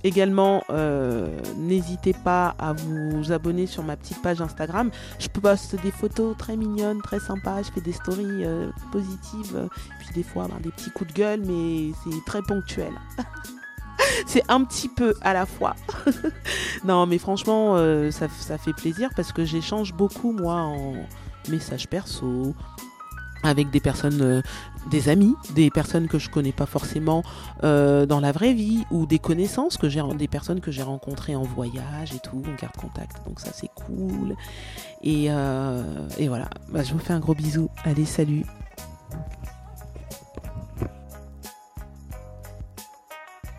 Également, 0.05 0.63
euh, 0.71 1.37
n'hésitez 1.57 2.13
pas 2.13 2.55
à 2.59 2.75
vous 2.75 3.33
abonner 3.33 3.67
sur 3.67 3.83
ma 3.83 3.97
petite 3.97 4.23
page 4.23 4.41
Instagram. 4.41 4.91
Je 5.19 5.29
poste 5.29 5.81
des 5.83 5.91
photos 5.91 6.37
très 6.37 6.57
mignonnes, 6.57 7.03
très 7.03 7.19
sympas. 7.19 7.63
Je 7.63 7.73
fais 7.73 7.81
des 7.81 7.93
stories 7.93 8.45
euh, 8.45 8.69
positives, 8.93 9.69
puis 9.99 10.09
des 10.15 10.23
fois 10.23 10.47
ben, 10.49 10.61
des 10.61 10.71
petits 10.71 10.91
coups 10.91 11.13
de 11.13 11.19
gueule, 11.19 11.41
mais 11.45 11.93
c'est 12.05 12.25
très 12.25 12.43
ponctuel. 12.43 12.93
c'est 14.27 14.45
un 14.49 14.65
petit 14.65 14.89
peu 14.89 15.15
à 15.23 15.33
la 15.33 15.45
fois. 15.45 15.75
non, 16.85 17.07
mais 17.07 17.19
franchement, 17.19 17.77
ça, 18.13 18.29
ça, 18.29 18.59
fait 18.59 18.75
plaisir 18.75 19.11
parce 19.17 19.33
que 19.33 19.45
j'échange 19.45 19.93
beaucoup, 19.93 20.31
moi, 20.31 20.55
en 20.55 20.95
messages 21.49 21.89
perso, 21.89 22.55
avec 23.47 23.71
des 23.71 23.81
personnes, 23.81 24.21
euh, 24.21 24.43
des 24.91 25.09
amis, 25.09 25.35
des 25.55 25.71
personnes 25.71 26.09
que 26.09 26.19
je 26.19 26.29
connais 26.29 26.53
pas 26.53 26.67
forcément 26.67 27.23
euh, 27.65 28.07
dans 28.07 28.21
la 28.21 28.33
vraie 28.33 28.55
vie 28.55 28.85
ou 28.91 29.07
des 29.07 29.19
connaissances 29.19 29.77
que 29.77 29.89
j'ai, 29.89 30.03
des 30.17 30.29
personnes 30.29 30.61
que 30.61 30.71
j'ai 30.71 30.83
rencontrées 30.83 31.37
en 31.37 31.43
voyage 31.43 32.15
et 32.15 32.19
tout, 32.19 32.43
on 32.45 32.61
garde 32.61 32.77
contact. 32.77 33.27
Donc 33.27 33.41
ça 33.41 33.51
c'est 33.53 33.71
cool. 33.75 34.37
Et, 35.03 35.27
euh, 35.31 35.83
voilà, 36.29 36.49
bah, 36.71 36.83
je 36.83 36.93
vous 36.93 36.99
fais 36.99 37.13
un 37.13 37.21
gros 37.21 37.35
bisou. 37.35 37.69
Allez, 37.85 38.05
salut. 38.05 38.45